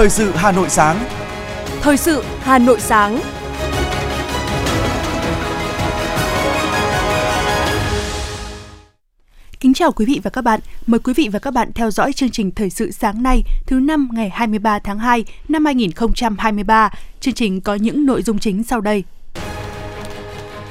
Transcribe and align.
Thời 0.00 0.10
sự 0.10 0.30
Hà 0.30 0.52
Nội 0.52 0.68
sáng. 0.68 1.04
Thời 1.80 1.96
sự 1.96 2.24
Hà 2.40 2.58
Nội 2.58 2.80
sáng. 2.80 3.20
Kính 9.60 9.74
chào 9.74 9.92
quý 9.92 10.04
vị 10.04 10.20
và 10.22 10.30
các 10.30 10.42
bạn. 10.42 10.60
Mời 10.86 10.98
quý 10.98 11.12
vị 11.16 11.28
và 11.32 11.38
các 11.38 11.50
bạn 11.50 11.72
theo 11.74 11.90
dõi 11.90 12.12
chương 12.12 12.30
trình 12.30 12.50
Thời 12.50 12.70
sự 12.70 12.90
sáng 12.90 13.22
nay, 13.22 13.42
thứ 13.66 13.80
năm 13.80 14.08
ngày 14.12 14.30
23 14.30 14.78
tháng 14.78 14.98
2 14.98 15.24
năm 15.48 15.64
2023. 15.64 16.90
Chương 17.20 17.34
trình 17.34 17.60
có 17.60 17.74
những 17.74 18.06
nội 18.06 18.22
dung 18.22 18.38
chính 18.38 18.62
sau 18.62 18.80
đây. 18.80 19.04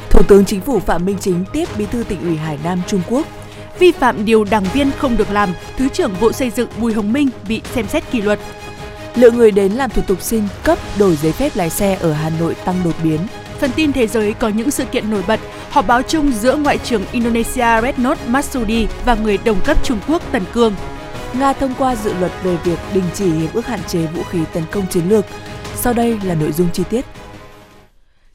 Thủ 0.10 0.24
tướng 0.28 0.46
Chính 0.46 0.62
phủ 0.62 0.80
Phạm 0.80 1.06
Minh 1.06 1.18
Chính 1.20 1.46
tiếp 1.54 1.66
Bí 1.78 1.86
thư 1.86 2.04
tỉnh 2.04 2.22
ủy 2.22 2.38
Hải 2.38 2.60
Nam 2.64 2.82
Trung 2.88 3.02
Quốc. 3.10 3.28
Vi 3.80 3.92
phạm 3.92 4.26
điều 4.26 4.44
đảng 4.44 4.66
viên 4.74 4.92
không 4.98 5.18
được 5.18 5.32
làm, 5.32 5.50
Thứ 5.78 5.90
trưởng 5.90 6.14
Bộ 6.22 6.32
Xây 6.32 6.50
dựng 6.50 6.70
Bùi 6.82 6.94
Hồng 6.94 7.14
Minh 7.14 7.30
bị 7.48 7.62
xem 7.74 7.88
xét 7.88 8.12
kỷ 8.12 8.22
luật. 8.22 8.40
Lượng 9.16 9.38
người 9.38 9.52
đến 9.52 9.72
làm 9.72 9.90
thủ 9.90 10.02
tục 10.08 10.22
xin 10.22 10.44
cấp 10.64 10.78
đổi 11.00 11.16
giấy 11.16 11.32
phép 11.32 11.52
lái 11.56 11.70
xe 11.70 11.98
ở 12.02 12.14
Hà 12.14 12.30
Nội 12.40 12.56
tăng 12.66 12.76
đột 12.84 12.96
biến. 13.04 13.20
Phần 13.60 13.72
tin 13.76 13.94
thế 13.94 14.08
giới 14.08 14.34
có 14.34 14.48
những 14.50 14.72
sự 14.72 14.86
kiện 14.86 15.12
nổi 15.12 15.24
bật, 15.28 15.40
họp 15.70 15.88
báo 15.88 16.02
chung 16.02 16.32
giữa 16.32 16.56
Ngoại 16.56 16.78
trưởng 16.78 17.04
Indonesia 17.12 17.82
Retno 17.82 18.16
Marsudi 18.28 18.88
và 19.06 19.16
người 19.16 19.38
đồng 19.38 19.62
cấp 19.62 19.78
Trung 19.84 20.00
Quốc 20.08 20.22
Tần 20.32 20.44
Cương. 20.54 20.76
Nga 21.40 21.54
thông 21.54 21.74
qua 21.78 21.96
dự 21.96 22.14
luật 22.20 22.32
về 22.44 22.58
việc 22.64 22.80
đình 22.94 23.04
chỉ 23.14 23.32
hiệp 23.32 23.54
ước 23.54 23.68
hạn 23.68 23.80
chế 23.88 24.00
vũ 24.00 24.24
khí 24.24 24.40
tấn 24.54 24.64
công 24.72 24.88
chiến 24.88 25.10
lược. 25.10 25.26
Sau 25.76 25.94
đây 25.94 26.20
là 26.24 26.36
nội 26.36 26.52
dung 26.52 26.68
chi 26.74 26.84
tiết. 26.90 27.06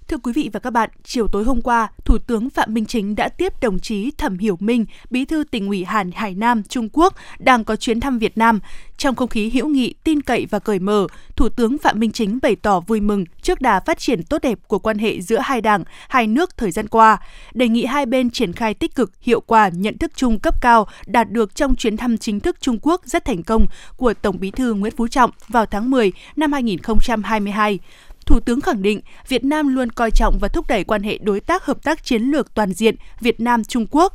Thưa 0.09 0.17
quý 0.17 0.33
vị 0.33 0.51
và 0.53 0.61
các 0.61 0.71
bạn, 0.71 0.91
chiều 1.05 1.29
tối 1.29 1.45
hôm 1.45 1.63
qua, 1.63 1.89
Thủ 2.05 2.19
tướng 2.19 2.51
Phạm 2.51 2.75
Minh 2.75 2.87
Chính 2.87 3.15
đã 3.15 3.29
tiếp 3.29 3.53
đồng 3.61 3.79
chí 3.79 4.11
Thẩm 4.11 4.39
Hiểu 4.39 4.57
Minh, 4.61 4.85
Bí 5.11 5.25
thư 5.25 5.45
tỉnh 5.51 5.69
ủy 5.69 5.85
Hàn 5.85 6.11
Hải 6.13 6.35
Nam, 6.35 6.63
Trung 6.63 6.89
Quốc, 6.93 7.15
đang 7.39 7.65
có 7.65 7.77
chuyến 7.77 8.01
thăm 8.01 8.19
Việt 8.19 8.39
Nam. 8.39 8.61
Trong 8.97 9.15
không 9.15 9.29
khí 9.29 9.51
hữu 9.51 9.69
nghị, 9.69 9.95
tin 10.05 10.23
cậy 10.23 10.47
và 10.51 10.59
cởi 10.59 10.79
mở, 10.79 11.07
Thủ 11.37 11.49
tướng 11.49 11.79
Phạm 11.79 12.01
Minh 12.01 12.13
Chính 12.13 12.39
bày 12.43 12.57
tỏ 12.57 12.81
vui 12.81 13.01
mừng 13.01 13.25
trước 13.43 13.61
đà 13.61 13.81
phát 13.81 13.99
triển 13.99 14.23
tốt 14.23 14.43
đẹp 14.43 14.59
của 14.67 14.79
quan 14.79 14.99
hệ 14.99 15.21
giữa 15.21 15.39
hai 15.43 15.61
đảng, 15.61 15.85
hai 16.09 16.27
nước 16.27 16.57
thời 16.57 16.71
gian 16.71 16.89
qua, 16.89 17.19
đề 17.55 17.69
nghị 17.69 17.85
hai 17.85 18.07
bên 18.07 18.31
triển 18.31 18.53
khai 18.53 18.75
tích 18.75 18.95
cực, 18.95 19.13
hiệu 19.21 19.41
quả 19.41 19.69
nhận 19.69 19.99
thức 19.99 20.13
chung 20.17 20.39
cấp 20.39 20.55
cao 20.61 20.87
đạt 21.07 21.31
được 21.31 21.55
trong 21.55 21.77
chuyến 21.77 21.97
thăm 21.97 22.19
chính 22.19 22.41
thức 22.41 22.57
Trung 22.61 22.79
Quốc 22.83 23.03
rất 23.05 23.25
thành 23.25 23.43
công 23.43 23.67
của 23.97 24.15
Tổng 24.15 24.37
Bí 24.41 24.51
thư 24.51 24.75
Nguyễn 24.75 24.97
Phú 24.97 25.09
Trọng 25.09 25.31
vào 25.49 25.67
tháng 25.67 25.91
10 25.91 26.13
năm 26.37 26.53
2022. 26.53 27.79
Thủ 28.27 28.41
tướng 28.41 28.61
khẳng 28.61 28.83
định 28.83 29.01
Việt 29.29 29.45
Nam 29.45 29.69
luôn 29.69 29.91
coi 29.91 30.11
trọng 30.11 30.39
và 30.41 30.49
thúc 30.49 30.69
đẩy 30.69 30.85
quan 30.85 31.03
hệ 31.03 31.19
đối 31.19 31.41
tác 31.41 31.65
hợp 31.65 31.83
tác 31.83 32.05
chiến 32.05 32.23
lược 32.23 32.55
toàn 32.55 32.73
diện 32.73 32.95
Việt 33.21 33.41
Nam 33.41 33.65
Trung 33.65 33.87
Quốc. 33.91 34.13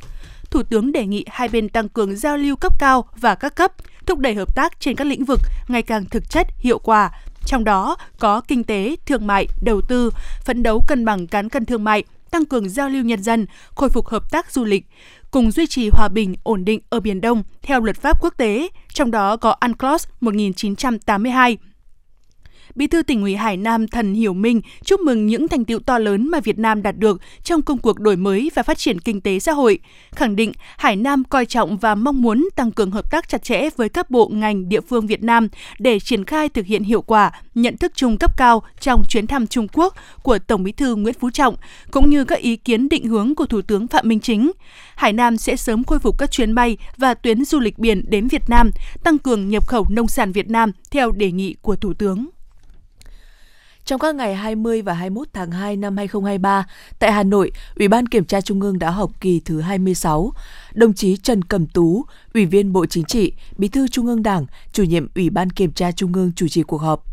Thủ 0.50 0.62
tướng 0.62 0.92
đề 0.92 1.06
nghị 1.06 1.24
hai 1.28 1.48
bên 1.48 1.68
tăng 1.68 1.88
cường 1.88 2.16
giao 2.16 2.36
lưu 2.36 2.56
cấp 2.56 2.72
cao 2.78 3.04
và 3.16 3.34
các 3.34 3.54
cấp, 3.54 3.72
thúc 4.06 4.18
đẩy 4.18 4.34
hợp 4.34 4.56
tác 4.56 4.80
trên 4.80 4.96
các 4.96 5.06
lĩnh 5.06 5.24
vực 5.24 5.40
ngày 5.68 5.82
càng 5.82 6.04
thực 6.04 6.30
chất, 6.30 6.46
hiệu 6.58 6.78
quả, 6.78 7.10
trong 7.46 7.64
đó 7.64 7.96
có 8.18 8.40
kinh 8.40 8.64
tế, 8.64 8.96
thương 9.06 9.26
mại, 9.26 9.46
đầu 9.62 9.80
tư, 9.80 10.10
phấn 10.44 10.62
đấu 10.62 10.84
cân 10.88 11.04
bằng 11.04 11.26
cán 11.26 11.48
cân 11.48 11.64
thương 11.64 11.84
mại, 11.84 12.04
tăng 12.30 12.44
cường 12.44 12.68
giao 12.68 12.88
lưu 12.88 13.04
nhân 13.04 13.22
dân, 13.22 13.46
khôi 13.74 13.88
phục 13.88 14.06
hợp 14.06 14.30
tác 14.30 14.52
du 14.52 14.64
lịch, 14.64 14.86
cùng 15.30 15.50
duy 15.50 15.66
trì 15.66 15.88
hòa 15.92 16.08
bình, 16.08 16.34
ổn 16.42 16.64
định 16.64 16.80
ở 16.90 17.00
Biển 17.00 17.20
Đông 17.20 17.42
theo 17.62 17.80
luật 17.80 17.96
pháp 17.96 18.20
quốc 18.20 18.34
tế, 18.36 18.68
trong 18.92 19.10
đó 19.10 19.36
có 19.36 19.56
UNCLOS 19.60 20.06
1982 20.20 21.58
Bí 22.74 22.86
thư 22.86 23.02
tỉnh 23.02 23.22
ủy 23.22 23.36
Hải 23.36 23.56
Nam 23.56 23.88
Thần 23.88 24.14
Hiểu 24.14 24.34
Minh 24.34 24.60
chúc 24.84 25.00
mừng 25.00 25.26
những 25.26 25.48
thành 25.48 25.64
tiệu 25.64 25.78
to 25.78 25.98
lớn 25.98 26.28
mà 26.28 26.40
Việt 26.40 26.58
Nam 26.58 26.82
đạt 26.82 26.96
được 26.98 27.20
trong 27.42 27.62
công 27.62 27.78
cuộc 27.78 28.00
đổi 28.00 28.16
mới 28.16 28.50
và 28.54 28.62
phát 28.62 28.78
triển 28.78 29.00
kinh 29.00 29.20
tế 29.20 29.38
xã 29.38 29.52
hội, 29.52 29.78
khẳng 30.10 30.36
định 30.36 30.52
Hải 30.78 30.96
Nam 30.96 31.24
coi 31.24 31.46
trọng 31.46 31.78
và 31.78 31.94
mong 31.94 32.22
muốn 32.22 32.48
tăng 32.56 32.70
cường 32.70 32.90
hợp 32.90 33.10
tác 33.10 33.28
chặt 33.28 33.42
chẽ 33.42 33.68
với 33.76 33.88
các 33.88 34.10
bộ 34.10 34.28
ngành 34.28 34.68
địa 34.68 34.80
phương 34.80 35.06
Việt 35.06 35.22
Nam 35.22 35.48
để 35.78 36.00
triển 36.00 36.24
khai 36.24 36.48
thực 36.48 36.66
hiện 36.66 36.82
hiệu 36.82 37.02
quả 37.02 37.30
nhận 37.54 37.76
thức 37.76 37.92
chung 37.94 38.16
cấp 38.18 38.36
cao 38.36 38.62
trong 38.80 39.02
chuyến 39.08 39.26
thăm 39.26 39.46
Trung 39.46 39.66
Quốc 39.72 39.94
của 40.22 40.38
Tổng 40.38 40.62
Bí 40.62 40.72
thư 40.72 40.94
Nguyễn 40.94 41.14
Phú 41.20 41.30
Trọng 41.30 41.56
cũng 41.90 42.10
như 42.10 42.24
các 42.24 42.38
ý 42.38 42.56
kiến 42.56 42.88
định 42.88 43.06
hướng 43.06 43.34
của 43.34 43.46
Thủ 43.46 43.62
tướng 43.62 43.86
Phạm 43.86 44.08
Minh 44.08 44.20
Chính. 44.20 44.52
Hải 44.94 45.12
Nam 45.12 45.36
sẽ 45.36 45.56
sớm 45.56 45.84
khôi 45.84 45.98
phục 45.98 46.18
các 46.18 46.30
chuyến 46.30 46.54
bay 46.54 46.76
và 46.96 47.14
tuyến 47.14 47.44
du 47.44 47.60
lịch 47.60 47.78
biển 47.78 48.04
đến 48.08 48.28
Việt 48.28 48.42
Nam, 48.48 48.70
tăng 49.04 49.18
cường 49.18 49.48
nhập 49.48 49.66
khẩu 49.66 49.86
nông 49.90 50.08
sản 50.08 50.32
Việt 50.32 50.50
Nam 50.50 50.72
theo 50.90 51.10
đề 51.10 51.32
nghị 51.32 51.54
của 51.62 51.76
Thủ 51.76 51.94
tướng. 51.94 52.26
Trong 53.90 54.00
các 54.00 54.14
ngày 54.14 54.34
20 54.34 54.82
và 54.82 54.92
21 54.92 55.28
tháng 55.32 55.50
2 55.50 55.76
năm 55.76 55.96
2023, 55.96 56.66
tại 56.98 57.12
Hà 57.12 57.22
Nội, 57.22 57.52
Ủy 57.76 57.88
ban 57.88 58.06
Kiểm 58.06 58.24
tra 58.24 58.40
Trung 58.40 58.60
ương 58.60 58.78
đã 58.78 58.90
họp 58.90 59.20
kỳ 59.20 59.40
thứ 59.44 59.60
26. 59.60 60.32
Đồng 60.74 60.94
chí 60.94 61.16
Trần 61.16 61.44
Cẩm 61.44 61.66
Tú, 61.66 62.04
Ủy 62.34 62.46
viên 62.46 62.72
Bộ 62.72 62.86
Chính 62.86 63.04
trị, 63.04 63.32
Bí 63.58 63.68
thư 63.68 63.88
Trung 63.88 64.06
ương 64.06 64.22
Đảng, 64.22 64.46
chủ 64.72 64.82
nhiệm 64.82 65.08
Ủy 65.14 65.30
ban 65.30 65.50
Kiểm 65.50 65.72
tra 65.72 65.92
Trung 65.92 66.12
ương 66.12 66.32
chủ 66.36 66.48
trì 66.48 66.62
cuộc 66.62 66.78
họp. 66.78 67.04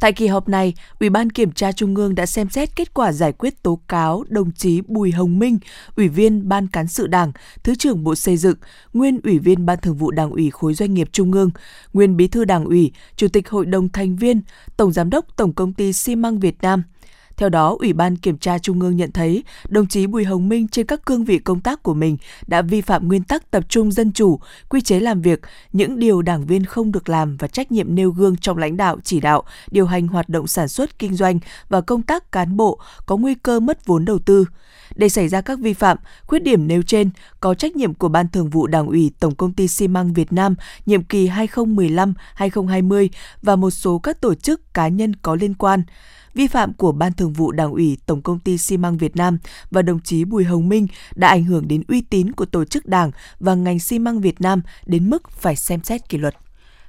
Tại 0.00 0.12
kỳ 0.12 0.26
họp 0.26 0.48
này, 0.48 0.74
Ủy 1.00 1.10
ban 1.10 1.30
Kiểm 1.30 1.52
tra 1.52 1.72
Trung 1.72 1.94
ương 1.94 2.14
đã 2.14 2.26
xem 2.26 2.50
xét 2.50 2.76
kết 2.76 2.94
quả 2.94 3.12
giải 3.12 3.32
quyết 3.32 3.62
tố 3.62 3.80
cáo 3.88 4.24
đồng 4.28 4.52
chí 4.52 4.80
Bùi 4.86 5.10
Hồng 5.10 5.38
Minh, 5.38 5.58
Ủy 5.96 6.08
viên 6.08 6.48
Ban 6.48 6.66
Cán 6.68 6.88
sự 6.88 7.06
Đảng, 7.06 7.32
Thứ 7.62 7.74
trưởng 7.74 8.04
Bộ 8.04 8.14
Xây 8.14 8.36
dựng, 8.36 8.56
nguyên 8.92 9.20
Ủy 9.24 9.38
viên 9.38 9.66
Ban 9.66 9.78
Thường 9.82 9.96
vụ 9.96 10.10
Đảng 10.10 10.30
ủy 10.30 10.50
khối 10.50 10.74
doanh 10.74 10.94
nghiệp 10.94 11.08
Trung 11.12 11.32
ương, 11.32 11.50
nguyên 11.92 12.16
Bí 12.16 12.28
thư 12.28 12.44
Đảng 12.44 12.64
ủy, 12.64 12.92
Chủ 13.16 13.28
tịch 13.28 13.48
Hội 13.48 13.66
đồng 13.66 13.88
thành 13.88 14.16
viên, 14.16 14.42
Tổng 14.76 14.92
Giám 14.92 15.10
đốc 15.10 15.36
Tổng 15.36 15.52
Công 15.52 15.72
ty 15.72 15.92
xi 15.92 16.16
măng 16.16 16.40
Việt 16.40 16.62
Nam– 16.62 16.82
theo 17.40 17.48
đó, 17.48 17.76
Ủy 17.78 17.92
ban 17.92 18.16
Kiểm 18.16 18.38
tra 18.38 18.58
Trung 18.58 18.80
ương 18.80 18.96
nhận 18.96 19.12
thấy 19.12 19.44
đồng 19.68 19.86
chí 19.86 20.06
Bùi 20.06 20.24
Hồng 20.24 20.48
Minh 20.48 20.68
trên 20.68 20.86
các 20.86 21.04
cương 21.06 21.24
vị 21.24 21.38
công 21.38 21.60
tác 21.60 21.82
của 21.82 21.94
mình 21.94 22.16
đã 22.46 22.62
vi 22.62 22.80
phạm 22.80 23.08
nguyên 23.08 23.22
tắc 23.22 23.50
tập 23.50 23.64
trung 23.68 23.92
dân 23.92 24.12
chủ, 24.12 24.40
quy 24.68 24.80
chế 24.80 25.00
làm 25.00 25.22
việc, 25.22 25.40
những 25.72 25.98
điều 25.98 26.22
đảng 26.22 26.46
viên 26.46 26.64
không 26.64 26.92
được 26.92 27.08
làm 27.08 27.36
và 27.36 27.48
trách 27.48 27.72
nhiệm 27.72 27.94
nêu 27.94 28.10
gương 28.10 28.36
trong 28.36 28.58
lãnh 28.58 28.76
đạo, 28.76 28.96
chỉ 29.04 29.20
đạo, 29.20 29.42
điều 29.70 29.86
hành 29.86 30.08
hoạt 30.08 30.28
động 30.28 30.46
sản 30.46 30.68
xuất, 30.68 30.98
kinh 30.98 31.14
doanh 31.14 31.38
và 31.68 31.80
công 31.80 32.02
tác 32.02 32.32
cán 32.32 32.56
bộ 32.56 32.80
có 33.06 33.16
nguy 33.16 33.34
cơ 33.34 33.60
mất 33.60 33.86
vốn 33.86 34.04
đầu 34.04 34.18
tư. 34.18 34.44
Để 34.94 35.08
xảy 35.08 35.28
ra 35.28 35.40
các 35.40 35.58
vi 35.58 35.72
phạm, 35.72 35.96
khuyết 36.26 36.42
điểm 36.42 36.66
nêu 36.66 36.82
trên 36.82 37.10
có 37.40 37.54
trách 37.54 37.76
nhiệm 37.76 37.94
của 37.94 38.08
Ban 38.08 38.28
Thường 38.28 38.50
vụ 38.50 38.66
Đảng 38.66 38.86
ủy 38.86 39.12
Tổng 39.20 39.34
công 39.34 39.52
ty 39.52 39.68
xi 39.68 39.88
măng 39.88 40.12
Việt 40.12 40.32
Nam 40.32 40.54
nhiệm 40.86 41.02
kỳ 41.02 41.28
2015-2020 41.28 43.08
và 43.42 43.56
một 43.56 43.70
số 43.70 43.98
các 43.98 44.20
tổ 44.20 44.34
chức 44.34 44.74
cá 44.74 44.88
nhân 44.88 45.16
có 45.16 45.34
liên 45.34 45.54
quan 45.54 45.82
vi 46.34 46.46
phạm 46.46 46.72
của 46.72 46.92
Ban 46.92 47.12
Thường 47.12 47.32
vụ 47.32 47.52
Đảng 47.52 47.72
ủy, 47.72 47.98
Tổng 48.06 48.22
công 48.22 48.38
ty 48.38 48.58
xi 48.58 48.76
măng 48.76 48.98
Việt 48.98 49.16
Nam 49.16 49.38
và 49.70 49.82
đồng 49.82 50.00
chí 50.00 50.24
Bùi 50.24 50.44
Hồng 50.44 50.68
Minh 50.68 50.86
đã 51.14 51.28
ảnh 51.28 51.44
hưởng 51.44 51.68
đến 51.68 51.82
uy 51.88 52.00
tín 52.00 52.32
của 52.32 52.44
tổ 52.44 52.64
chức 52.64 52.86
Đảng 52.86 53.10
và 53.40 53.54
ngành 53.54 53.78
xi 53.78 53.98
măng 53.98 54.20
Việt 54.20 54.40
Nam 54.40 54.62
đến 54.86 55.10
mức 55.10 55.30
phải 55.30 55.56
xem 55.56 55.82
xét 55.84 56.08
kỷ 56.08 56.18
luật. 56.18 56.34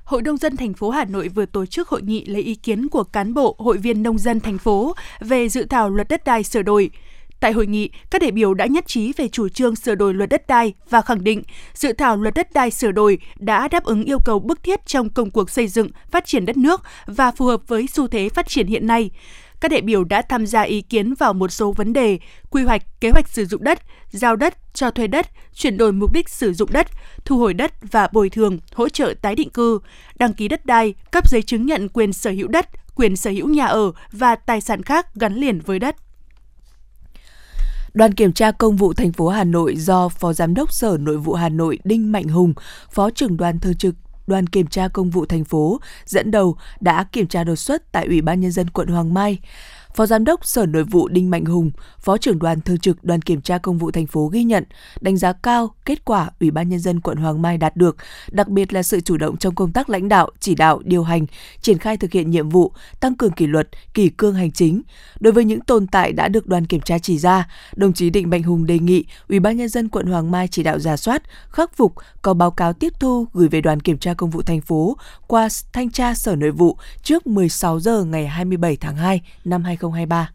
Hội 0.04 0.22
nông 0.22 0.38
dân 0.38 0.58
thành 0.58 0.74
phố 0.74 0.90
Hà 0.90 1.06
Nội 1.06 1.28
vừa 1.28 1.46
tổ 1.46 1.66
chức 1.66 1.90
hội 1.90 2.02
nghị 2.02 2.26
lấy 2.26 2.42
ý 2.42 2.56
kiến 2.56 2.88
của 2.88 3.04
cán 3.04 3.34
bộ, 3.34 3.56
hội 3.60 3.78
viên 3.78 4.04
nông 4.04 4.18
dân 4.18 4.40
thành 4.40 4.58
phố 4.58 4.94
về 5.20 5.50
dự 5.50 5.66
thảo 5.66 5.90
luật 5.90 6.08
đất 6.10 6.24
đai 6.24 6.44
sửa 6.44 6.62
đổi. 6.62 6.90
Tại 7.42 7.52
hội 7.52 7.68
nghị, 7.68 7.90
các 8.10 8.22
đại 8.22 8.32
biểu 8.32 8.54
đã 8.54 8.66
nhất 8.66 8.88
trí 8.88 9.14
về 9.18 9.28
chủ 9.28 9.50
trương 9.50 9.76
sửa 9.76 9.96
đổi 9.96 10.14
luật 10.14 10.30
đất 10.30 10.48
đai 10.48 10.74
và 10.90 11.02
khẳng 11.02 11.24
định 11.24 11.44
dự 11.74 11.94
thảo 11.94 12.18
luật 12.18 12.34
đất 12.34 12.54
đai 12.54 12.72
sửa 12.72 12.92
đổi 12.92 13.18
đã 13.40 13.68
đáp 13.68 13.84
ứng 13.84 14.04
yêu 14.04 14.18
cầu 14.26 14.40
bức 14.40 14.64
thiết 14.64 14.86
trong 14.86 15.10
công 15.10 15.32
cuộc 15.32 15.50
xây 15.50 15.68
dựng, 15.68 15.90
phát 16.12 16.26
triển 16.26 16.46
đất 16.46 16.58
nước 16.58 16.82
và 17.06 17.32
phù 17.32 17.46
hợp 17.46 17.62
với 17.68 17.88
xu 17.88 18.08
thế 18.08 18.30
phát 18.30 18.48
triển 18.48 18.68
hiện 18.68 18.88
nay. 18.88 19.10
Các 19.62 19.72
đại 19.72 19.82
biểu 19.82 20.04
đã 20.04 20.22
tham 20.22 20.46
gia 20.46 20.62
ý 20.62 20.82
kiến 20.82 21.14
vào 21.14 21.34
một 21.34 21.52
số 21.52 21.72
vấn 21.72 21.94
đề, 21.94 22.20
quy 22.50 22.64
hoạch, 22.64 22.82
kế 23.02 23.10
hoạch 23.10 23.30
sử 23.30 23.46
dụng 23.46 23.64
đất, 23.64 23.80
giao 24.12 24.36
đất, 24.36 24.58
cho 24.74 24.92
thuê 24.92 25.08
đất, 25.08 25.28
chuyển 25.54 25.78
đổi 25.78 25.92
mục 25.92 26.14
đích 26.14 26.30
sử 26.30 26.54
dụng 26.54 26.70
đất, 26.72 26.88
thu 27.26 27.38
hồi 27.38 27.54
đất 27.54 27.74
và 27.92 28.08
bồi 28.12 28.30
thường, 28.30 28.60
hỗ 28.74 28.90
trợ 28.90 29.14
tái 29.22 29.36
định 29.36 29.50
cư, 29.50 29.80
đăng 30.16 30.34
ký 30.34 30.48
đất 30.48 30.66
đai, 30.66 30.94
cấp 31.12 31.30
giấy 31.30 31.42
chứng 31.42 31.66
nhận 31.66 31.90
quyền 31.90 32.14
sở 32.14 32.32
hữu 32.32 32.48
đất, 32.48 32.70
quyền 32.96 33.16
sở 33.16 33.32
hữu 33.32 33.48
nhà 33.48 33.66
ở 33.66 33.92
và 34.12 34.36
tài 34.36 34.62
sản 34.62 34.84
khác 34.84 35.16
gắn 35.16 35.36
liền 35.36 35.60
với 35.60 35.80
đất. 35.80 35.96
Đoàn 37.94 38.14
kiểm 38.14 38.34
tra 38.34 38.52
công 38.52 38.76
vụ 38.76 38.94
thành 38.94 39.12
phố 39.12 39.28
Hà 39.28 39.44
Nội 39.44 39.76
do 39.76 40.10
Phó 40.10 40.34
Giám 40.34 40.54
đốc 40.54 40.74
Sở 40.74 40.98
Nội 41.00 41.18
vụ 41.18 41.34
Hà 41.34 41.50
Nội 41.50 41.80
Đinh 41.84 42.12
Mạnh 42.12 42.28
Hùng, 42.28 42.54
Phó 42.92 43.10
trưởng 43.10 43.38
đoàn 43.38 43.60
thường 43.60 43.76
trực 43.76 43.96
đoàn 44.28 44.48
kiểm 44.48 44.68
tra 44.68 44.88
công 44.88 45.10
vụ 45.10 45.26
thành 45.26 45.44
phố 45.44 45.80
dẫn 46.06 46.32
đầu 46.32 46.58
đã 46.80 47.04
kiểm 47.04 47.28
tra 47.28 47.44
đột 47.44 47.56
xuất 47.56 47.92
tại 47.92 48.06
Ủy 48.06 48.22
ban 48.22 48.40
Nhân 48.40 48.52
dân 48.52 48.70
quận 48.70 48.88
Hoàng 48.88 49.14
Mai. 49.14 49.40
Phó 49.96 50.06
Giám 50.06 50.26
đốc 50.26 50.46
Sở 50.46 50.66
Nội 50.66 50.84
vụ 50.84 51.08
Đinh 51.08 51.30
Mạnh 51.30 51.46
Hùng, 51.46 51.72
Phó 52.00 52.18
trưởng 52.18 52.40
đoàn 52.40 52.62
thường 52.62 52.78
trực 52.78 53.04
đoàn 53.04 53.22
kiểm 53.22 53.42
tra 53.42 53.58
công 53.58 53.78
vụ 53.78 53.92
thành 53.92 54.08
phố 54.08 54.28
ghi 54.28 54.44
nhận, 54.44 54.64
đánh 55.02 55.18
giá 55.18 55.34
cao 55.34 55.74
kết 55.86 56.06
quả 56.06 56.30
Ủy 56.40 56.52
ban 56.52 56.70
Nhân 56.70 56.80
dân 56.80 57.00
quận 57.00 57.18
Hoàng 57.18 57.42
Mai 57.42 57.58
đạt 57.58 57.76
được, 57.76 57.98
đặc 58.32 58.48
biệt 58.48 58.74
là 58.74 58.84
sự 58.84 59.00
chủ 59.00 59.18
động 59.18 59.38
trong 59.38 59.56
công 59.56 59.72
tác 59.72 59.90
lãnh 59.90 60.10
đạo, 60.10 60.30
chỉ 60.40 60.56
đạo, 60.56 60.82
điều 60.84 61.04
hành, 61.04 61.26
triển 61.62 61.78
khai 61.78 61.98
thực 61.98 62.12
hiện 62.12 62.32
nhiệm 62.32 62.50
vụ, 62.50 62.72
tăng 63.00 63.16
cường 63.16 63.32
kỷ 63.32 63.48
luật, 63.48 63.70
kỷ 63.94 64.10
cương 64.10 64.36
hành 64.36 64.52
chính. 64.52 64.82
Đối 65.20 65.34
với 65.34 65.46
những 65.46 65.62
tồn 65.62 65.88
tại 65.88 66.12
đã 66.14 66.28
được 66.28 66.48
đoàn 66.48 66.66
kiểm 66.66 66.82
tra 66.82 66.98
chỉ 66.98 67.18
ra, 67.18 67.48
đồng 67.76 67.94
chí 67.94 68.10
Đinh 68.10 68.30
Mạnh 68.30 68.44
Hùng 68.44 68.66
đề 68.66 68.80
nghị 68.80 69.06
Ủy 69.30 69.40
ban 69.40 69.58
Nhân 69.58 69.70
dân 69.70 69.90
quận 69.90 70.06
Hoàng 70.06 70.32
Mai 70.32 70.48
chỉ 70.48 70.64
đạo 70.64 70.80
giả 70.80 70.98
soát, 70.98 71.24
khắc 71.50 71.76
phục, 71.76 71.94
có 72.22 72.34
báo 72.34 72.52
cáo 72.52 72.74
tiếp 72.74 72.94
thu 73.00 73.28
gửi 73.34 73.48
về 73.48 73.62
đoàn 73.62 73.80
kiểm 73.80 73.98
tra 73.98 74.14
công 74.14 74.30
vụ 74.30 74.42
thành 74.42 74.62
phố 74.62 74.98
qua 75.28 75.48
thanh 75.74 75.90
tra 75.90 76.14
Sở 76.14 76.36
Nội 76.36 76.52
vụ 76.52 76.78
trước 77.04 77.28
16 77.28 77.80
giờ 77.80 78.04
ngày 78.04 78.28
27 78.28 78.78
tháng 78.78 78.96
2 78.96 79.22
năm 79.46 79.64
2020. 79.64 79.81
2023. 79.90 80.30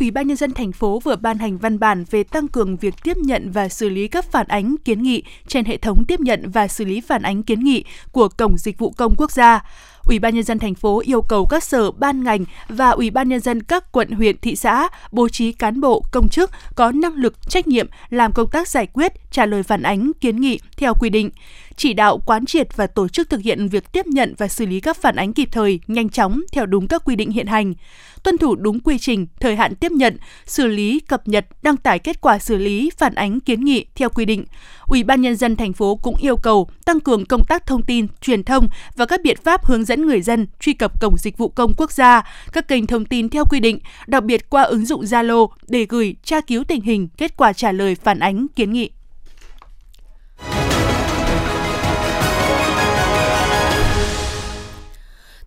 Ủy 0.00 0.10
ban 0.10 0.26
nhân 0.26 0.36
dân 0.36 0.52
thành 0.52 0.72
phố 0.72 1.00
vừa 1.04 1.16
ban 1.16 1.38
hành 1.38 1.58
văn 1.58 1.78
bản 1.78 2.04
về 2.10 2.24
tăng 2.24 2.48
cường 2.48 2.76
việc 2.76 2.94
tiếp 3.02 3.16
nhận 3.16 3.50
và 3.50 3.68
xử 3.68 3.88
lý 3.88 4.08
các 4.08 4.24
phản 4.32 4.46
ánh 4.48 4.76
kiến 4.84 5.02
nghị 5.02 5.22
trên 5.46 5.64
hệ 5.64 5.76
thống 5.76 6.04
tiếp 6.04 6.20
nhận 6.20 6.50
và 6.50 6.68
xử 6.68 6.84
lý 6.84 7.00
phản 7.00 7.22
ánh 7.22 7.42
kiến 7.42 7.60
nghị 7.60 7.84
của 8.12 8.28
Cổng 8.28 8.58
Dịch 8.58 8.78
vụ 8.78 8.90
Công 8.90 9.14
Quốc 9.16 9.30
gia. 9.30 9.64
Ủy 10.04 10.18
ban 10.18 10.34
nhân 10.34 10.44
dân 10.44 10.58
thành 10.58 10.74
phố 10.74 11.02
yêu 11.04 11.22
cầu 11.22 11.46
các 11.46 11.64
sở 11.64 11.90
ban 11.90 12.24
ngành 12.24 12.44
và 12.68 12.90
Ủy 12.90 13.10
ban 13.10 13.28
nhân 13.28 13.40
dân 13.40 13.62
các 13.62 13.92
quận 13.92 14.10
huyện 14.10 14.38
thị 14.38 14.56
xã 14.56 14.88
bố 15.12 15.28
trí 15.28 15.52
cán 15.52 15.80
bộ 15.80 16.02
công 16.12 16.28
chức 16.28 16.50
có 16.74 16.92
năng 16.92 17.14
lực 17.14 17.50
trách 17.50 17.66
nhiệm 17.66 17.86
làm 18.10 18.32
công 18.32 18.50
tác 18.50 18.68
giải 18.68 18.86
quyết, 18.86 19.12
trả 19.30 19.46
lời 19.46 19.62
phản 19.62 19.82
ánh, 19.82 20.12
kiến 20.20 20.40
nghị 20.40 20.58
theo 20.76 20.94
quy 20.94 21.10
định 21.10 21.30
chỉ 21.76 21.92
đạo 21.92 22.18
quán 22.26 22.46
triệt 22.46 22.76
và 22.76 22.86
tổ 22.86 23.08
chức 23.08 23.30
thực 23.30 23.40
hiện 23.40 23.68
việc 23.68 23.92
tiếp 23.92 24.06
nhận 24.06 24.34
và 24.38 24.48
xử 24.48 24.66
lý 24.66 24.80
các 24.80 24.96
phản 24.96 25.16
ánh 25.16 25.32
kịp 25.32 25.48
thời, 25.52 25.80
nhanh 25.86 26.08
chóng 26.08 26.40
theo 26.52 26.66
đúng 26.66 26.88
các 26.88 27.02
quy 27.04 27.16
định 27.16 27.30
hiện 27.30 27.46
hành 27.46 27.74
tuân 28.22 28.38
thủ 28.38 28.54
đúng 28.54 28.80
quy 28.80 28.98
trình, 28.98 29.26
thời 29.40 29.56
hạn 29.56 29.74
tiếp 29.74 29.92
nhận, 29.92 30.16
xử 30.46 30.66
lý, 30.66 31.00
cập 31.00 31.28
nhật, 31.28 31.46
đăng 31.62 31.76
tải 31.76 31.98
kết 31.98 32.20
quả 32.20 32.38
xử 32.38 32.56
lý, 32.56 32.90
phản 32.98 33.14
ánh 33.14 33.40
kiến 33.40 33.64
nghị 33.64 33.84
theo 33.94 34.08
quy 34.08 34.24
định. 34.24 34.44
Ủy 34.86 35.04
ban 35.04 35.20
nhân 35.20 35.36
dân 35.36 35.56
thành 35.56 35.72
phố 35.72 35.96
cũng 36.02 36.16
yêu 36.16 36.36
cầu 36.36 36.68
tăng 36.84 37.00
cường 37.00 37.26
công 37.26 37.44
tác 37.44 37.66
thông 37.66 37.82
tin, 37.82 38.06
truyền 38.20 38.44
thông 38.44 38.68
và 38.96 39.06
các 39.06 39.20
biện 39.22 39.36
pháp 39.44 39.64
hướng 39.64 39.84
dẫn 39.84 40.06
người 40.06 40.20
dân 40.20 40.46
truy 40.60 40.72
cập 40.72 41.00
cổng 41.00 41.16
dịch 41.18 41.38
vụ 41.38 41.48
công 41.48 41.72
quốc 41.76 41.92
gia, 41.92 42.22
các 42.52 42.68
kênh 42.68 42.86
thông 42.86 43.04
tin 43.04 43.28
theo 43.28 43.44
quy 43.44 43.60
định, 43.60 43.78
đặc 44.06 44.24
biệt 44.24 44.50
qua 44.50 44.62
ứng 44.62 44.86
dụng 44.86 45.02
Zalo 45.02 45.48
để 45.68 45.86
gửi 45.88 46.16
tra 46.24 46.40
cứu 46.40 46.64
tình 46.64 46.80
hình, 46.80 47.08
kết 47.16 47.36
quả 47.36 47.52
trả 47.52 47.72
lời 47.72 47.94
phản 47.94 48.18
ánh 48.18 48.46
kiến 48.56 48.72
nghị. 48.72 48.90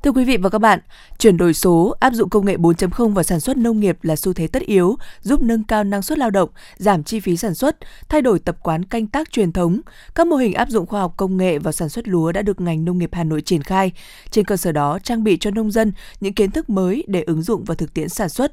Thưa 0.06 0.12
quý 0.12 0.26
vị 0.26 0.38
và 0.38 0.50
các 0.50 0.60
bạn, 0.60 0.80
chuyển 1.18 1.38
đổi 1.38 1.54
số, 1.54 1.96
áp 2.00 2.14
dụng 2.14 2.30
công 2.30 2.46
nghệ 2.46 2.56
4.0 2.58 3.14
vào 3.14 3.24
sản 3.24 3.40
xuất 3.40 3.58
nông 3.58 3.80
nghiệp 3.80 3.98
là 4.02 4.16
xu 4.16 4.34
thế 4.34 4.48
tất 4.48 4.62
yếu, 4.62 4.98
giúp 5.22 5.42
nâng 5.42 5.64
cao 5.64 5.84
năng 5.84 6.02
suất 6.02 6.18
lao 6.18 6.30
động, 6.30 6.50
giảm 6.78 7.04
chi 7.04 7.20
phí 7.20 7.38
sản 7.38 7.56
xuất, 7.56 7.78
thay 8.10 8.22
đổi 8.22 8.40
tập 8.40 8.58
quán 8.64 8.86
canh 8.86 9.08
tác 9.08 9.32
truyền 9.32 9.52
thống. 9.52 9.80
Các 10.16 10.28
mô 10.28 10.36
hình 10.36 10.54
áp 10.54 10.70
dụng 10.70 10.86
khoa 10.86 11.02
học 11.02 11.14
công 11.18 11.38
nghệ 11.38 11.60
vào 11.60 11.72
sản 11.72 11.90
xuất 11.90 12.08
lúa 12.08 12.32
đã 12.32 12.42
được 12.42 12.62
ngành 12.62 12.86
nông 12.86 12.98
nghiệp 12.98 13.10
Hà 13.14 13.24
Nội 13.24 13.42
triển 13.42 13.64
khai. 13.64 13.92
Trên 14.32 14.46
cơ 14.46 14.58
sở 14.58 14.72
đó, 14.72 15.00
trang 15.04 15.24
bị 15.24 15.38
cho 15.38 15.52
nông 15.52 15.72
dân 15.72 15.92
những 16.20 16.34
kiến 16.34 16.52
thức 16.52 16.70
mới 16.70 17.04
để 17.08 17.22
ứng 17.22 17.42
dụng 17.42 17.64
vào 17.64 17.76
thực 17.76 17.94
tiễn 17.94 18.10
sản 18.10 18.30
xuất. 18.30 18.52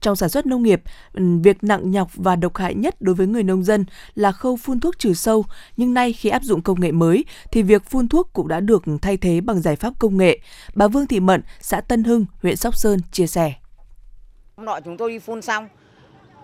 Trong 0.00 0.16
sản 0.16 0.28
xuất 0.28 0.46
nông 0.46 0.62
nghiệp, 0.62 0.82
ừ, 1.12 1.22
việc 1.42 1.64
nặng 1.64 1.90
nhọc 1.90 2.10
và 2.14 2.36
độc 2.36 2.56
hại 2.56 2.74
nhất 2.74 2.94
đối 3.00 3.14
với 3.14 3.26
người 3.26 3.42
nông 3.42 3.64
dân 3.64 3.84
là 4.14 4.32
khâu 4.32 4.56
phun 4.56 4.80
thuốc 4.80 4.98
trừ 4.98 5.14
sâu, 5.14 5.44
nhưng 5.76 5.94
nay 5.94 6.12
khi 6.12 6.28
áp 6.28 6.42
dụng 6.42 6.62
công 6.62 6.80
nghệ 6.80 6.92
mới 6.92 7.24
thì 7.52 7.62
việc 7.62 7.84
phun 7.84 8.08
thuốc 8.08 8.32
cũng 8.32 8.48
đã 8.48 8.60
được 8.60 8.84
thay 9.02 9.16
thế 9.16 9.40
bằng 9.40 9.60
giải 9.60 9.76
pháp 9.76 9.92
công 9.98 10.16
nghệ. 10.16 10.38
Bà 10.74 10.88
Vương 10.88 11.06
Thị 11.06 11.20
Mận, 11.20 11.42
xã 11.60 11.80
Tân 11.80 12.04
Hưng, 12.04 12.26
huyện 12.42 12.56
Sóc 12.56 12.76
Sơn 12.76 13.00
chia 13.12 13.26
sẻ. 13.26 13.52
Hôm 14.56 14.66
nọ 14.66 14.80
chúng 14.84 14.96
tôi 14.96 15.10
đi 15.10 15.18
phun 15.18 15.42
xong, 15.42 15.68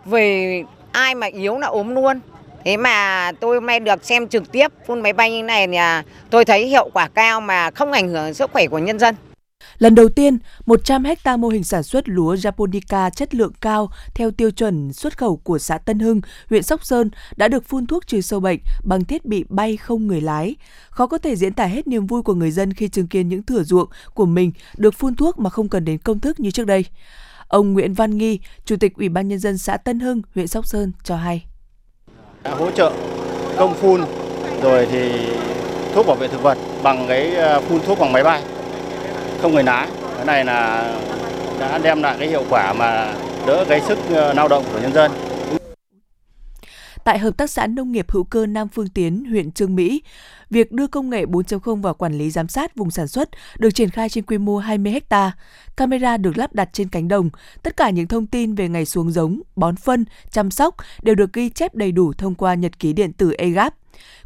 về 0.04 0.62
ai 0.92 1.14
mà 1.14 1.26
yếu 1.26 1.58
là 1.58 1.66
ốm 1.66 1.94
luôn. 1.94 2.20
Thế 2.64 2.76
mà 2.76 3.32
tôi 3.40 3.54
hôm 3.54 3.66
nay 3.66 3.80
được 3.80 4.04
xem 4.04 4.28
trực 4.28 4.52
tiếp 4.52 4.68
phun 4.86 5.00
máy 5.00 5.12
bay 5.12 5.30
như 5.30 5.42
này 5.42 5.66
thì 5.66 5.76
tôi 6.30 6.44
thấy 6.44 6.66
hiệu 6.66 6.90
quả 6.92 7.08
cao 7.08 7.40
mà 7.40 7.70
không 7.70 7.92
ảnh 7.92 8.08
hưởng 8.08 8.34
sức 8.34 8.50
khỏe 8.52 8.66
của 8.66 8.78
nhân 8.78 8.98
dân. 8.98 9.14
Lần 9.78 9.94
đầu 9.94 10.08
tiên, 10.08 10.38
100 10.66 11.04
hecta 11.04 11.36
mô 11.36 11.48
hình 11.48 11.64
sản 11.64 11.82
xuất 11.82 12.08
lúa 12.08 12.34
Japonica 12.34 13.10
chất 13.10 13.34
lượng 13.34 13.52
cao 13.60 13.90
theo 14.14 14.30
tiêu 14.30 14.50
chuẩn 14.50 14.92
xuất 14.92 15.18
khẩu 15.18 15.36
của 15.36 15.58
xã 15.58 15.78
Tân 15.78 15.98
Hưng, 15.98 16.20
huyện 16.50 16.62
Sóc 16.62 16.84
Sơn 16.84 17.10
đã 17.36 17.48
được 17.48 17.68
phun 17.68 17.86
thuốc 17.86 18.06
trừ 18.06 18.20
sâu 18.20 18.40
bệnh 18.40 18.58
bằng 18.84 19.04
thiết 19.04 19.24
bị 19.24 19.44
bay 19.48 19.76
không 19.76 20.06
người 20.06 20.20
lái. 20.20 20.56
Khó 20.90 21.06
có 21.06 21.18
thể 21.18 21.36
diễn 21.36 21.52
tả 21.52 21.66
hết 21.66 21.86
niềm 21.86 22.06
vui 22.06 22.22
của 22.22 22.34
người 22.34 22.50
dân 22.50 22.72
khi 22.72 22.88
chứng 22.88 23.06
kiến 23.06 23.28
những 23.28 23.42
thửa 23.42 23.62
ruộng 23.62 23.88
của 24.14 24.26
mình 24.26 24.52
được 24.76 24.94
phun 24.94 25.14
thuốc 25.14 25.38
mà 25.38 25.50
không 25.50 25.68
cần 25.68 25.84
đến 25.84 25.98
công 25.98 26.20
thức 26.20 26.40
như 26.40 26.50
trước 26.50 26.66
đây. 26.66 26.84
Ông 27.48 27.72
Nguyễn 27.72 27.94
Văn 27.94 28.18
Nghi, 28.18 28.40
Chủ 28.64 28.76
tịch 28.76 28.96
Ủy 28.96 29.08
ban 29.08 29.28
Nhân 29.28 29.38
dân 29.38 29.58
xã 29.58 29.76
Tân 29.76 30.00
Hưng, 30.00 30.22
huyện 30.34 30.46
Sóc 30.46 30.66
Sơn 30.66 30.92
cho 31.04 31.16
hay. 31.16 31.44
Hỗ 32.44 32.70
trợ 32.70 32.92
công 33.56 33.74
phun 33.74 34.00
rồi 34.62 34.86
thì 34.90 35.10
thuốc 35.94 36.06
bảo 36.06 36.16
vệ 36.16 36.28
thực 36.28 36.42
vật 36.42 36.58
bằng 36.82 37.04
cái 37.08 37.36
à, 37.36 37.60
phun 37.60 37.80
thuốc 37.86 37.98
bằng 37.98 38.12
máy 38.12 38.24
bay 38.24 38.42
không 39.42 39.54
người 39.54 39.62
lái 39.64 39.88
cái 40.16 40.24
này 40.24 40.44
là 40.44 40.92
đã 41.60 41.78
đem 41.78 42.02
lại 42.02 42.16
cái 42.18 42.28
hiệu 42.28 42.44
quả 42.50 42.72
mà 42.72 43.14
đỡ 43.46 43.64
cái 43.68 43.80
sức 43.80 43.98
ờ, 44.14 44.32
lao 44.32 44.48
động 44.48 44.64
của 44.72 44.78
nhân 44.78 44.92
dân 44.92 45.10
tại 47.04 47.18
Hợp 47.18 47.36
tác 47.36 47.50
xã 47.50 47.66
Nông 47.66 47.92
nghiệp 47.92 48.10
hữu 48.10 48.24
cơ 48.24 48.46
Nam 48.46 48.68
Phương 48.68 48.88
Tiến, 48.88 49.24
huyện 49.24 49.52
Trương 49.52 49.74
Mỹ. 49.74 50.02
Việc 50.50 50.72
đưa 50.72 50.86
công 50.86 51.10
nghệ 51.10 51.24
4.0 51.24 51.82
vào 51.82 51.94
quản 51.94 52.18
lý 52.18 52.30
giám 52.30 52.48
sát 52.48 52.76
vùng 52.76 52.90
sản 52.90 53.08
xuất 53.08 53.28
được 53.58 53.70
triển 53.70 53.90
khai 53.90 54.08
trên 54.08 54.24
quy 54.24 54.38
mô 54.38 54.58
20 54.58 55.00
ha. 55.10 55.32
Camera 55.76 56.16
được 56.16 56.38
lắp 56.38 56.54
đặt 56.54 56.68
trên 56.72 56.88
cánh 56.88 57.08
đồng. 57.08 57.30
Tất 57.62 57.76
cả 57.76 57.90
những 57.90 58.08
thông 58.08 58.26
tin 58.26 58.54
về 58.54 58.68
ngày 58.68 58.84
xuống 58.84 59.10
giống, 59.10 59.40
bón 59.56 59.76
phân, 59.76 60.04
chăm 60.30 60.50
sóc 60.50 60.76
đều 61.02 61.14
được 61.14 61.32
ghi 61.32 61.50
chép 61.50 61.74
đầy 61.74 61.92
đủ 61.92 62.12
thông 62.12 62.34
qua 62.34 62.54
nhật 62.54 62.78
ký 62.78 62.92
điện 62.92 63.12
tử 63.12 63.32
EGAP. 63.38 63.74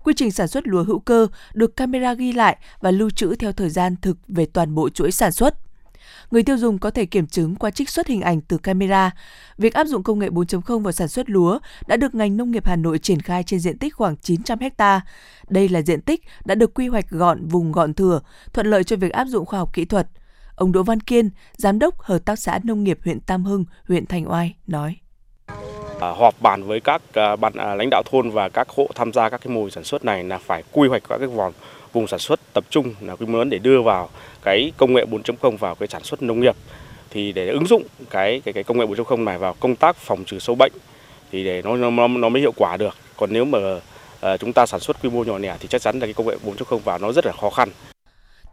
Quy 0.07 0.15
trình 0.17 0.31
sản 0.31 0.49
xuất 0.49 0.67
lúa 0.67 0.85
hữu 0.85 0.99
cơ 0.99 1.27
được 1.55 1.77
camera 1.77 2.15
ghi 2.15 2.33
lại 2.33 2.57
và 2.81 2.91
lưu 2.91 3.11
trữ 3.11 3.35
theo 3.35 3.53
thời 3.53 3.71
gian 3.71 3.97
thực 4.03 4.17
về 4.29 4.47
toàn 4.47 4.75
bộ 4.75 4.89
chuỗi 4.89 5.13
sản 5.13 5.33
xuất. 5.33 5.55
Người 6.31 6.43
tiêu 6.43 6.59
dùng 6.59 6.79
có 6.79 6.91
thể 6.91 7.07
kiểm 7.07 7.27
chứng 7.27 7.55
qua 7.55 7.71
trích 7.71 7.91
xuất 7.91 8.07
hình 8.07 8.21
ảnh 8.21 8.41
từ 8.41 8.59
camera. 8.59 9.11
Việc 9.59 9.75
áp 9.75 9.85
dụng 9.85 10.03
công 10.03 10.19
nghệ 10.19 10.29
4.0 10.29 10.79
vào 10.79 10.93
sản 10.93 11.09
xuất 11.09 11.31
lúa 11.31 11.59
đã 11.87 11.97
được 11.97 12.15
ngành 12.15 12.37
nông 12.37 12.51
nghiệp 12.51 12.67
Hà 12.67 12.77
Nội 12.77 12.99
triển 12.99 13.21
khai 13.21 13.43
trên 13.43 13.61
diện 13.61 13.79
tích 13.79 13.95
khoảng 13.95 14.17
900 14.17 14.59
ha. 14.79 15.01
Đây 15.49 15.69
là 15.69 15.83
diện 15.83 16.01
tích 16.01 16.25
đã 16.45 16.55
được 16.55 16.75
quy 16.75 16.89
hoạch 16.89 17.11
gọn 17.11 17.47
vùng 17.47 17.73
gọn 17.73 17.95
thừa, 17.95 18.21
thuận 18.53 18.67
lợi 18.67 18.85
cho 18.85 18.97
việc 18.97 19.13
áp 19.13 19.25
dụng 19.25 19.47
khoa 19.47 19.59
học 19.59 19.73
kỹ 19.73 19.85
thuật. 19.85 20.09
Ông 20.55 20.73
Đỗ 20.73 20.83
Văn 20.83 21.01
Kiên, 21.01 21.31
Giám 21.57 21.79
đốc 21.79 22.01
Hợp 22.01 22.19
tác 22.19 22.39
xã 22.39 22.61
Nông 22.65 22.85
nghiệp 22.85 22.99
huyện 23.05 23.21
Tam 23.21 23.45
Hưng, 23.45 23.65
huyện 23.89 24.07
Thành 24.07 24.31
Oai 24.31 24.55
nói. 24.67 24.97
À, 26.01 26.09
họp 26.09 26.35
bàn 26.41 26.63
với 26.63 26.81
các 26.81 27.03
à, 27.13 27.37
ban 27.37 27.53
à, 27.53 27.75
lãnh 27.75 27.89
đạo 27.91 28.03
thôn 28.11 28.31
và 28.31 28.49
các 28.49 28.69
hộ 28.69 28.89
tham 28.95 29.13
gia 29.13 29.29
các 29.29 29.41
cái 29.41 29.55
mô 29.55 29.61
hình 29.61 29.71
sản 29.71 29.85
xuất 29.85 30.05
này 30.05 30.25
là 30.25 30.39
phải 30.39 30.63
quy 30.73 30.89
hoạch 30.89 31.03
các 31.09 31.19
cái 31.19 31.27
vòng 31.27 31.53
vùng 31.93 32.07
sản 32.07 32.21
xuất 32.21 32.41
tập 32.53 32.65
trung 32.71 32.95
là 33.01 33.17
quy 33.17 33.27
mô 33.27 33.39
lớn 33.39 33.51
để 33.51 33.59
đưa 33.59 33.83
vào 33.83 34.09
cái 34.43 34.73
công 34.77 34.95
nghệ 34.95 35.05
4.0 35.11 35.57
vào 35.57 35.75
cái 35.75 35.89
sản 35.89 36.03
xuất 36.03 36.23
nông 36.23 36.41
nghiệp. 36.41 36.57
Thì 37.11 37.33
để 37.33 37.49
ứng 37.49 37.67
dụng 37.67 37.83
cái 38.11 38.41
cái 38.45 38.53
cái 38.53 38.65
công 38.65 38.79
nghệ 38.79 38.87
4.0 38.87 39.25
này 39.25 39.39
vào 39.39 39.55
công 39.61 39.77
tác 39.77 39.97
phòng 39.97 40.25
trừ 40.25 40.39
sâu 40.39 40.57
bệnh 40.57 40.73
thì 41.33 41.45
để 41.45 41.63
nó 41.63 41.77
nó, 41.77 42.09
nó 42.09 42.29
mới 42.29 42.41
hiệu 42.41 42.53
quả 42.57 42.77
được. 42.77 42.95
Còn 43.17 43.33
nếu 43.33 43.45
mà 43.45 43.59
uh, 44.35 44.41
chúng 44.41 44.53
ta 44.53 44.67
sản 44.67 44.81
xuất 44.81 45.03
quy 45.03 45.11
mô 45.11 45.25
nhỏ 45.25 45.39
lẻ 45.39 45.57
thì 45.61 45.69
chắc 45.69 45.83
chắn 45.83 45.99
là 45.99 46.07
cái 46.07 46.15
công 46.15 46.27
nghệ 46.27 46.37
4.0 46.45 46.79
vào 46.79 46.99
nó 46.99 47.13
rất 47.13 47.27
là 47.27 47.33
khó 47.33 47.51
khăn. 47.51 47.69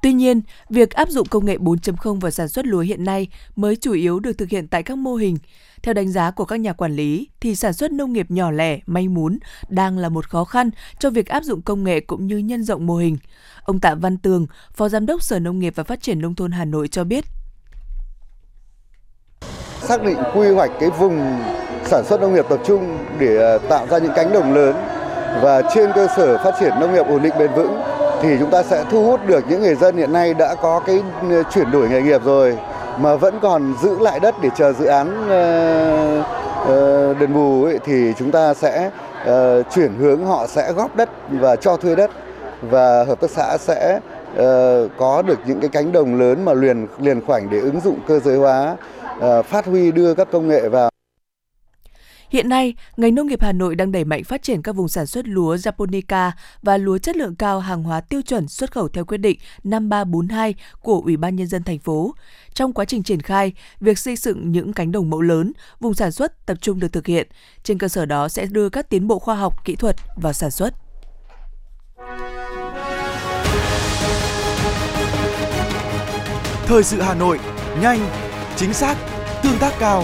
Tuy 0.04 0.14
nhiên, 0.14 0.42
việc 0.70 0.92
áp 0.92 1.10
dụng 1.10 1.28
công 1.28 1.46
nghệ 1.46 1.58
4.0 1.58 2.20
vào 2.20 2.32
sản 2.32 2.48
xuất 2.48 2.66
lúa 2.66 2.80
hiện 2.80 3.04
nay 3.04 3.28
mới 3.56 3.76
chủ 3.76 3.94
yếu 3.94 4.20
được 4.20 4.34
thực 4.38 4.50
hiện 4.50 4.68
tại 4.68 4.84
các 4.84 4.98
mô 4.98 5.16
hình. 5.16 5.38
Theo 5.84 5.94
đánh 5.94 6.12
giá 6.12 6.32
của 6.32 6.46
các 6.46 6.60
nhà 6.60 6.74
quản 6.74 6.96
lý, 6.96 7.28
thì 7.40 7.56
sản 7.56 7.74
xuất 7.74 7.92
nông 7.92 8.14
nghiệp 8.14 8.26
nhỏ 8.30 8.52
lẻ, 8.52 8.80
may 8.86 9.08
mún 9.08 9.38
đang 9.70 9.98
là 9.98 10.10
một 10.10 10.30
khó 10.30 10.44
khăn 10.44 10.70
cho 11.00 11.10
việc 11.10 11.28
áp 11.28 11.44
dụng 11.44 11.62
công 11.62 11.84
nghệ 11.84 12.00
cũng 12.00 12.28
như 12.28 12.38
nhân 12.38 12.64
rộng 12.64 12.86
mô 12.86 12.96
hình. 12.96 13.18
Ông 13.64 13.80
Tạ 13.80 13.96
Văn 13.96 14.18
Tường, 14.18 14.48
Phó 14.74 14.90
Giám 14.90 15.06
đốc 15.06 15.24
Sở 15.24 15.40
Nông 15.40 15.60
nghiệp 15.60 15.74
và 15.76 15.84
Phát 15.84 16.02
triển 16.02 16.22
Nông 16.22 16.36
thôn 16.36 16.52
Hà 16.52 16.66
Nội 16.66 16.88
cho 16.88 17.04
biết. 17.04 17.26
Xác 19.82 20.04
định 20.04 20.18
quy 20.36 20.50
hoạch 20.50 20.72
cái 20.80 20.90
vùng 20.90 21.42
sản 21.86 22.04
xuất 22.06 22.22
nông 22.22 22.34
nghiệp 22.34 22.46
tập 22.50 22.60
trung 22.66 22.98
để 23.20 23.38
ờ, 23.38 23.58
tạo 23.58 23.88
ra 23.88 23.98
những 23.98 24.12
cánh 24.16 24.34
đồng 24.34 24.54
lớn 24.54 24.76
và 25.42 25.62
trên 25.76 25.92
cơ 25.96 26.08
sở 26.18 26.38
phát 26.44 26.52
triển 26.60 26.74
nông 26.80 26.94
nghiệp 26.94 27.08
ổn 27.08 27.22
định 27.22 27.34
bền 27.40 27.52
vững 27.56 27.82
thì 28.22 28.30
chúng 28.40 28.52
ta 28.52 28.64
sẽ 28.64 28.86
thu 28.92 29.06
hút 29.06 29.28
được 29.28 29.46
những 29.50 29.62
người 29.62 29.76
dân 29.76 29.98
hiện 29.98 30.14
nay 30.14 30.34
đã 30.34 30.56
có 30.56 30.80
cái 30.80 31.02
ờ, 31.30 31.44
chuyển 31.54 31.72
đổi 31.72 31.90
nghề 31.90 32.02
nghiệp 32.02 32.24
rồi 32.24 32.58
mà 33.00 33.16
vẫn 33.16 33.40
còn 33.42 33.74
giữ 33.82 34.00
lại 34.00 34.20
đất 34.20 34.36
để 34.42 34.50
chờ 34.58 34.74
dự 34.74 34.86
án 34.86 35.30
ờ, 35.30 36.22
ờ, 36.66 37.14
đền 37.14 37.34
bù 37.34 37.64
ấy, 37.64 37.80
thì 37.86 38.14
chúng 38.18 38.32
ta 38.32 38.54
sẽ 38.54 38.92
ờ, 39.26 39.64
chuyển 39.64 39.94
hướng 40.00 40.26
họ 40.26 40.48
sẽ 40.48 40.74
góp 40.74 40.96
đất 40.96 41.10
và 41.30 41.56
cho 41.56 41.78
thuê 41.78 41.96
đất 41.96 42.12
và 42.62 43.04
hợp 43.04 43.22
tác 43.22 43.30
xã 43.30 43.58
sẽ 43.58 44.00
uh, 44.34 44.92
có 44.98 45.22
được 45.22 45.40
những 45.46 45.60
cái 45.60 45.70
cánh 45.70 45.92
đồng 45.92 46.20
lớn 46.20 46.46
mà 46.46 46.54
liền 46.54 46.88
liền 47.00 47.26
khoảnh 47.26 47.50
để 47.50 47.60
ứng 47.60 47.80
dụng 47.80 48.00
cơ 48.08 48.20
giới 48.20 48.38
hóa, 48.38 48.76
uh, 49.18 49.46
phát 49.46 49.66
huy 49.66 49.92
đưa 49.92 50.14
các 50.14 50.28
công 50.32 50.48
nghệ 50.48 50.70
vào. 50.70 50.93
Hiện 52.34 52.50
nay, 52.50 52.74
ngành 52.98 53.16
nông 53.16 53.28
nghiệp 53.28 53.42
Hà 53.42 53.52
Nội 53.52 53.76
đang 53.76 53.92
đẩy 53.92 54.04
mạnh 54.04 54.24
phát 54.24 54.44
triển 54.44 54.62
các 54.62 54.76
vùng 54.76 54.88
sản 54.88 55.06
xuất 55.06 55.28
lúa 55.28 55.56
Japonica 55.56 56.32
và 56.62 56.78
lúa 56.78 56.98
chất 56.98 57.16
lượng 57.16 57.36
cao 57.36 57.60
hàng 57.60 57.84
hóa 57.84 58.02
tiêu 58.02 58.22
chuẩn 58.22 58.48
xuất 58.48 58.72
khẩu 58.72 58.88
theo 58.88 59.06
quyết 59.06 59.18
định 59.18 59.40
5342 59.64 60.56
của 60.82 61.02
Ủy 61.06 61.18
ban 61.18 61.36
Nhân 61.36 61.48
dân 61.48 61.64
thành 61.64 61.80
phố. 61.80 62.16
Trong 62.54 62.74
quá 62.74 62.86
trình 62.86 63.04
triển 63.04 63.22
khai, 63.22 63.54
việc 63.80 63.98
xây 63.98 64.16
dựng 64.16 64.52
những 64.52 64.74
cánh 64.74 64.92
đồng 64.92 65.10
mẫu 65.10 65.22
lớn, 65.22 65.52
vùng 65.80 65.94
sản 65.94 66.12
xuất 66.12 66.46
tập 66.46 66.58
trung 66.62 66.80
được 66.80 66.94
thực 66.94 67.08
hiện. 67.08 67.28
Trên 67.64 67.78
cơ 67.78 67.88
sở 67.88 68.06
đó 68.06 68.30
sẽ 68.30 68.46
đưa 68.46 68.70
các 68.70 68.90
tiến 68.90 69.08
bộ 69.08 69.20
khoa 69.20 69.36
học, 69.36 69.66
kỹ 69.66 69.76
thuật 69.76 69.96
vào 70.16 70.34
sản 70.34 70.52
xuất. 70.52 70.74
Thời 76.66 76.84
sự 76.84 77.02
Hà 77.02 77.14
Nội, 77.14 77.40
nhanh, 77.82 78.00
chính 78.56 78.74
xác, 78.74 78.98
tương 79.44 79.58
tác 79.60 79.74
cao. 79.80 80.04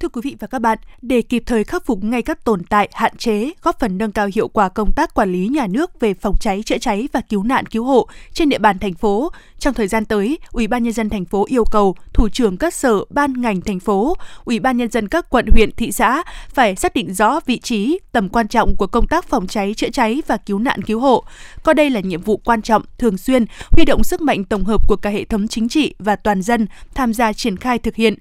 Thưa 0.00 0.08
quý 0.08 0.20
vị 0.24 0.36
và 0.40 0.46
các 0.46 0.58
bạn, 0.58 0.78
để 1.02 1.22
kịp 1.22 1.42
thời 1.46 1.64
khắc 1.64 1.86
phục 1.86 2.04
ngay 2.04 2.22
các 2.22 2.44
tồn 2.44 2.62
tại, 2.64 2.88
hạn 2.92 3.16
chế, 3.16 3.50
góp 3.62 3.80
phần 3.80 3.98
nâng 3.98 4.12
cao 4.12 4.28
hiệu 4.34 4.48
quả 4.48 4.68
công 4.68 4.92
tác 4.92 5.14
quản 5.14 5.32
lý 5.32 5.48
nhà 5.48 5.66
nước 5.66 6.00
về 6.00 6.14
phòng 6.14 6.36
cháy, 6.40 6.62
chữa 6.66 6.78
cháy 6.78 7.08
và 7.12 7.20
cứu 7.20 7.42
nạn 7.42 7.66
cứu 7.66 7.84
hộ 7.84 8.08
trên 8.32 8.48
địa 8.48 8.58
bàn 8.58 8.78
thành 8.78 8.94
phố, 8.94 9.32
trong 9.58 9.74
thời 9.74 9.88
gian 9.88 10.04
tới, 10.04 10.38
Ủy 10.52 10.66
ban 10.66 10.82
nhân 10.82 10.92
dân 10.92 11.10
thành 11.10 11.24
phố 11.24 11.46
yêu 11.48 11.64
cầu 11.70 11.96
thủ 12.12 12.28
trưởng 12.28 12.56
các 12.56 12.74
sở, 12.74 13.04
ban 13.10 13.40
ngành 13.40 13.60
thành 13.60 13.80
phố, 13.80 14.16
Ủy 14.44 14.58
ban 14.60 14.76
nhân 14.76 14.90
dân 14.90 15.08
các 15.08 15.30
quận, 15.30 15.46
huyện, 15.52 15.70
thị 15.72 15.92
xã 15.92 16.22
phải 16.48 16.76
xác 16.76 16.94
định 16.94 17.14
rõ 17.14 17.40
vị 17.46 17.58
trí, 17.58 17.98
tầm 18.12 18.28
quan 18.28 18.48
trọng 18.48 18.76
của 18.76 18.86
công 18.86 19.06
tác 19.06 19.28
phòng 19.28 19.46
cháy, 19.46 19.74
chữa 19.76 19.90
cháy 19.90 20.22
và 20.26 20.36
cứu 20.36 20.58
nạn 20.58 20.82
cứu 20.82 21.00
hộ. 21.00 21.24
Coi 21.62 21.74
đây 21.74 21.90
là 21.90 22.00
nhiệm 22.00 22.22
vụ 22.22 22.36
quan 22.36 22.62
trọng, 22.62 22.82
thường 22.98 23.18
xuyên, 23.18 23.44
huy 23.70 23.84
động 23.84 24.04
sức 24.04 24.20
mạnh 24.20 24.44
tổng 24.44 24.64
hợp 24.64 24.88
của 24.88 24.96
cả 24.96 25.10
hệ 25.10 25.24
thống 25.24 25.48
chính 25.48 25.68
trị 25.68 25.94
và 25.98 26.16
toàn 26.16 26.42
dân 26.42 26.66
tham 26.94 27.14
gia 27.14 27.32
triển 27.32 27.56
khai 27.56 27.78
thực 27.78 27.96
hiện. 27.96 28.14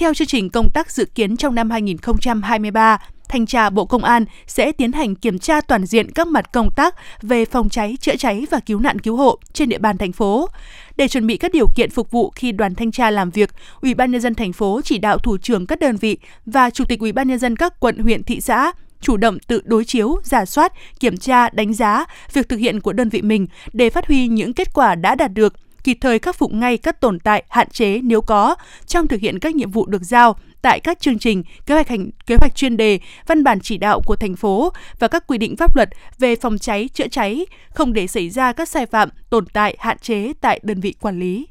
Theo 0.00 0.14
chương 0.14 0.26
trình 0.26 0.50
công 0.50 0.70
tác 0.70 0.90
dự 0.90 1.04
kiến 1.04 1.36
trong 1.36 1.54
năm 1.54 1.70
2023, 1.70 2.98
Thanh 3.28 3.46
tra 3.46 3.70
Bộ 3.70 3.84
Công 3.84 4.04
an 4.04 4.24
sẽ 4.46 4.72
tiến 4.72 4.92
hành 4.92 5.14
kiểm 5.14 5.38
tra 5.38 5.60
toàn 5.60 5.86
diện 5.86 6.10
các 6.12 6.26
mặt 6.26 6.52
công 6.52 6.70
tác 6.76 6.94
về 7.22 7.44
phòng 7.44 7.68
cháy, 7.68 7.96
chữa 8.00 8.16
cháy 8.16 8.46
và 8.50 8.60
cứu 8.66 8.78
nạn 8.78 8.98
cứu 8.98 9.16
hộ 9.16 9.38
trên 9.52 9.68
địa 9.68 9.78
bàn 9.78 9.98
thành 9.98 10.12
phố. 10.12 10.48
Để 10.96 11.08
chuẩn 11.08 11.26
bị 11.26 11.36
các 11.36 11.52
điều 11.52 11.66
kiện 11.76 11.90
phục 11.90 12.10
vụ 12.10 12.30
khi 12.30 12.52
đoàn 12.52 12.74
thanh 12.74 12.92
tra 12.92 13.10
làm 13.10 13.30
việc, 13.30 13.50
Ủy 13.80 13.94
ban 13.94 14.10
nhân 14.10 14.20
dân 14.20 14.34
thành 14.34 14.52
phố 14.52 14.80
chỉ 14.84 14.98
đạo 14.98 15.18
thủ 15.18 15.38
trưởng 15.38 15.66
các 15.66 15.80
đơn 15.80 15.96
vị 15.96 16.18
và 16.46 16.70
chủ 16.70 16.84
tịch 16.84 17.00
Ủy 17.00 17.12
ban 17.12 17.28
nhân 17.28 17.38
dân 17.38 17.56
các 17.56 17.80
quận, 17.80 17.98
huyện, 17.98 18.22
thị 18.22 18.40
xã 18.40 18.72
chủ 19.00 19.16
động 19.16 19.38
tự 19.46 19.62
đối 19.64 19.84
chiếu, 19.84 20.20
giả 20.24 20.44
soát, 20.44 20.72
kiểm 21.00 21.16
tra, 21.16 21.48
đánh 21.50 21.74
giá 21.74 22.04
việc 22.32 22.48
thực 22.48 22.56
hiện 22.56 22.80
của 22.80 22.92
đơn 22.92 23.08
vị 23.08 23.22
mình 23.22 23.46
để 23.72 23.90
phát 23.90 24.06
huy 24.06 24.28
những 24.28 24.52
kết 24.52 24.74
quả 24.74 24.94
đã 24.94 25.14
đạt 25.14 25.32
được 25.32 25.54
kịp 25.86 25.98
thời 26.00 26.18
khắc 26.18 26.36
phục 26.36 26.52
ngay 26.52 26.78
các 26.78 27.00
tồn 27.00 27.18
tại, 27.18 27.44
hạn 27.48 27.68
chế 27.70 28.00
nếu 28.02 28.20
có 28.20 28.54
trong 28.86 29.08
thực 29.08 29.20
hiện 29.20 29.38
các 29.38 29.54
nhiệm 29.54 29.70
vụ 29.70 29.86
được 29.86 30.02
giao 30.02 30.36
tại 30.62 30.80
các 30.80 31.00
chương 31.00 31.18
trình, 31.18 31.42
kế 31.66 31.74
hoạch 31.74 31.88
hành, 31.88 32.10
kế 32.26 32.36
hoạch 32.40 32.56
chuyên 32.56 32.76
đề, 32.76 32.98
văn 33.26 33.44
bản 33.44 33.60
chỉ 33.60 33.78
đạo 33.78 34.00
của 34.06 34.16
thành 34.16 34.36
phố 34.36 34.72
và 34.98 35.08
các 35.08 35.26
quy 35.26 35.38
định 35.38 35.56
pháp 35.56 35.76
luật 35.76 35.88
về 36.18 36.36
phòng 36.36 36.58
cháy, 36.58 36.88
chữa 36.94 37.08
cháy, 37.08 37.46
không 37.70 37.92
để 37.92 38.06
xảy 38.06 38.30
ra 38.30 38.52
các 38.52 38.68
sai 38.68 38.86
phạm, 38.86 39.08
tồn 39.30 39.46
tại, 39.46 39.76
hạn 39.78 39.98
chế 39.98 40.32
tại 40.40 40.60
đơn 40.62 40.80
vị 40.80 40.94
quản 41.00 41.18
lý. 41.18 41.46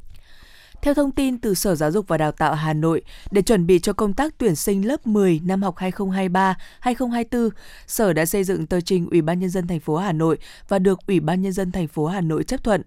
Theo 0.85 0.93
thông 0.93 1.11
tin 1.11 1.37
từ 1.37 1.53
Sở 1.53 1.75
Giáo 1.75 1.91
dục 1.91 2.07
và 2.07 2.17
Đào 2.17 2.31
tạo 2.31 2.55
Hà 2.55 2.73
Nội, 2.73 3.01
để 3.31 3.41
chuẩn 3.41 3.67
bị 3.67 3.79
cho 3.79 3.93
công 3.93 4.13
tác 4.13 4.37
tuyển 4.37 4.55
sinh 4.55 4.87
lớp 4.87 5.07
10 5.07 5.41
năm 5.43 5.63
học 5.63 5.75
2023-2024, 5.75 7.49
Sở 7.87 8.13
đã 8.13 8.25
xây 8.25 8.43
dựng 8.43 8.67
tờ 8.67 8.81
trình 8.81 9.07
Ủy 9.11 9.21
ban 9.21 9.39
nhân 9.39 9.49
dân 9.49 9.67
thành 9.67 9.79
phố 9.79 9.97
Hà 9.97 10.11
Nội 10.11 10.37
và 10.67 10.79
được 10.79 10.99
Ủy 11.07 11.19
ban 11.19 11.41
nhân 11.41 11.51
dân 11.51 11.71
thành 11.71 11.87
phố 11.87 12.05
Hà 12.05 12.21
Nội 12.21 12.43
chấp 12.43 12.63
thuận. 12.63 12.81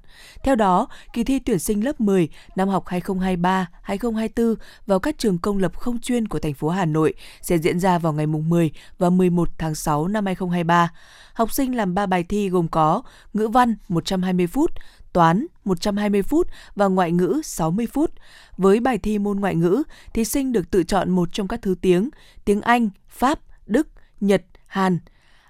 Theo 0.44 0.54
đó, 0.54 0.88
kỳ 1.12 1.24
thi 1.24 1.38
tuyển 1.38 1.58
sinh 1.58 1.84
lớp 1.84 2.00
10 2.00 2.28
năm 2.56 2.68
học 2.68 2.84
2023-2024 2.86 4.54
vào 4.86 4.98
các 4.98 5.18
trường 5.18 5.38
công 5.38 5.58
lập 5.58 5.78
không 5.78 6.00
chuyên 6.00 6.28
của 6.28 6.38
thành 6.38 6.54
phố 6.54 6.68
Hà 6.68 6.84
Nội 6.84 7.14
sẽ 7.42 7.58
diễn 7.58 7.80
ra 7.80 7.98
vào 7.98 8.12
ngày 8.12 8.26
10 8.26 8.70
và 8.98 9.10
11 9.10 9.48
tháng 9.58 9.74
6 9.74 10.08
năm 10.08 10.26
2023. 10.26 10.90
Học 11.32 11.52
sinh 11.52 11.76
làm 11.76 11.94
3 11.94 12.06
bài 12.06 12.24
thi 12.28 12.48
gồm 12.48 12.68
có 12.68 13.02
ngữ 13.32 13.48
văn 13.48 13.74
120 13.88 14.46
phút, 14.46 14.70
toán 15.12 15.46
120 15.64 16.22
phút 16.22 16.48
và 16.74 16.86
ngoại 16.86 17.12
ngữ 17.12 17.40
60 17.44 17.86
phút. 17.86 18.10
Với 18.56 18.80
bài 18.80 18.98
thi 18.98 19.18
môn 19.18 19.40
ngoại 19.40 19.54
ngữ, 19.54 19.82
thí 20.14 20.24
sinh 20.24 20.52
được 20.52 20.70
tự 20.70 20.82
chọn 20.82 21.10
một 21.10 21.28
trong 21.32 21.48
các 21.48 21.62
thứ 21.62 21.74
tiếng, 21.80 22.10
tiếng 22.44 22.60
Anh, 22.60 22.90
Pháp, 23.08 23.40
Đức, 23.66 23.88
Nhật, 24.20 24.42
Hàn. 24.66 24.98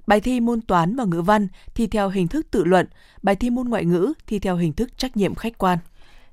Bài 0.07 0.21
thi 0.21 0.41
môn 0.41 0.61
toán 0.61 0.97
và 0.97 1.05
ngữ 1.05 1.23
văn 1.23 1.49
thi 1.75 1.87
theo 1.87 2.09
hình 2.09 2.29
thức 2.29 2.47
tự 2.51 2.65
luận, 2.65 2.87
bài 3.23 3.37
thi 3.37 3.51
môn 3.51 3.69
ngoại 3.69 3.85
ngữ 3.85 4.13
thi 4.27 4.39
theo 4.39 4.57
hình 4.57 4.73
thức 4.73 4.99
trách 4.99 5.17
nhiệm 5.17 5.35
khách 5.35 5.59
quan. 5.59 5.79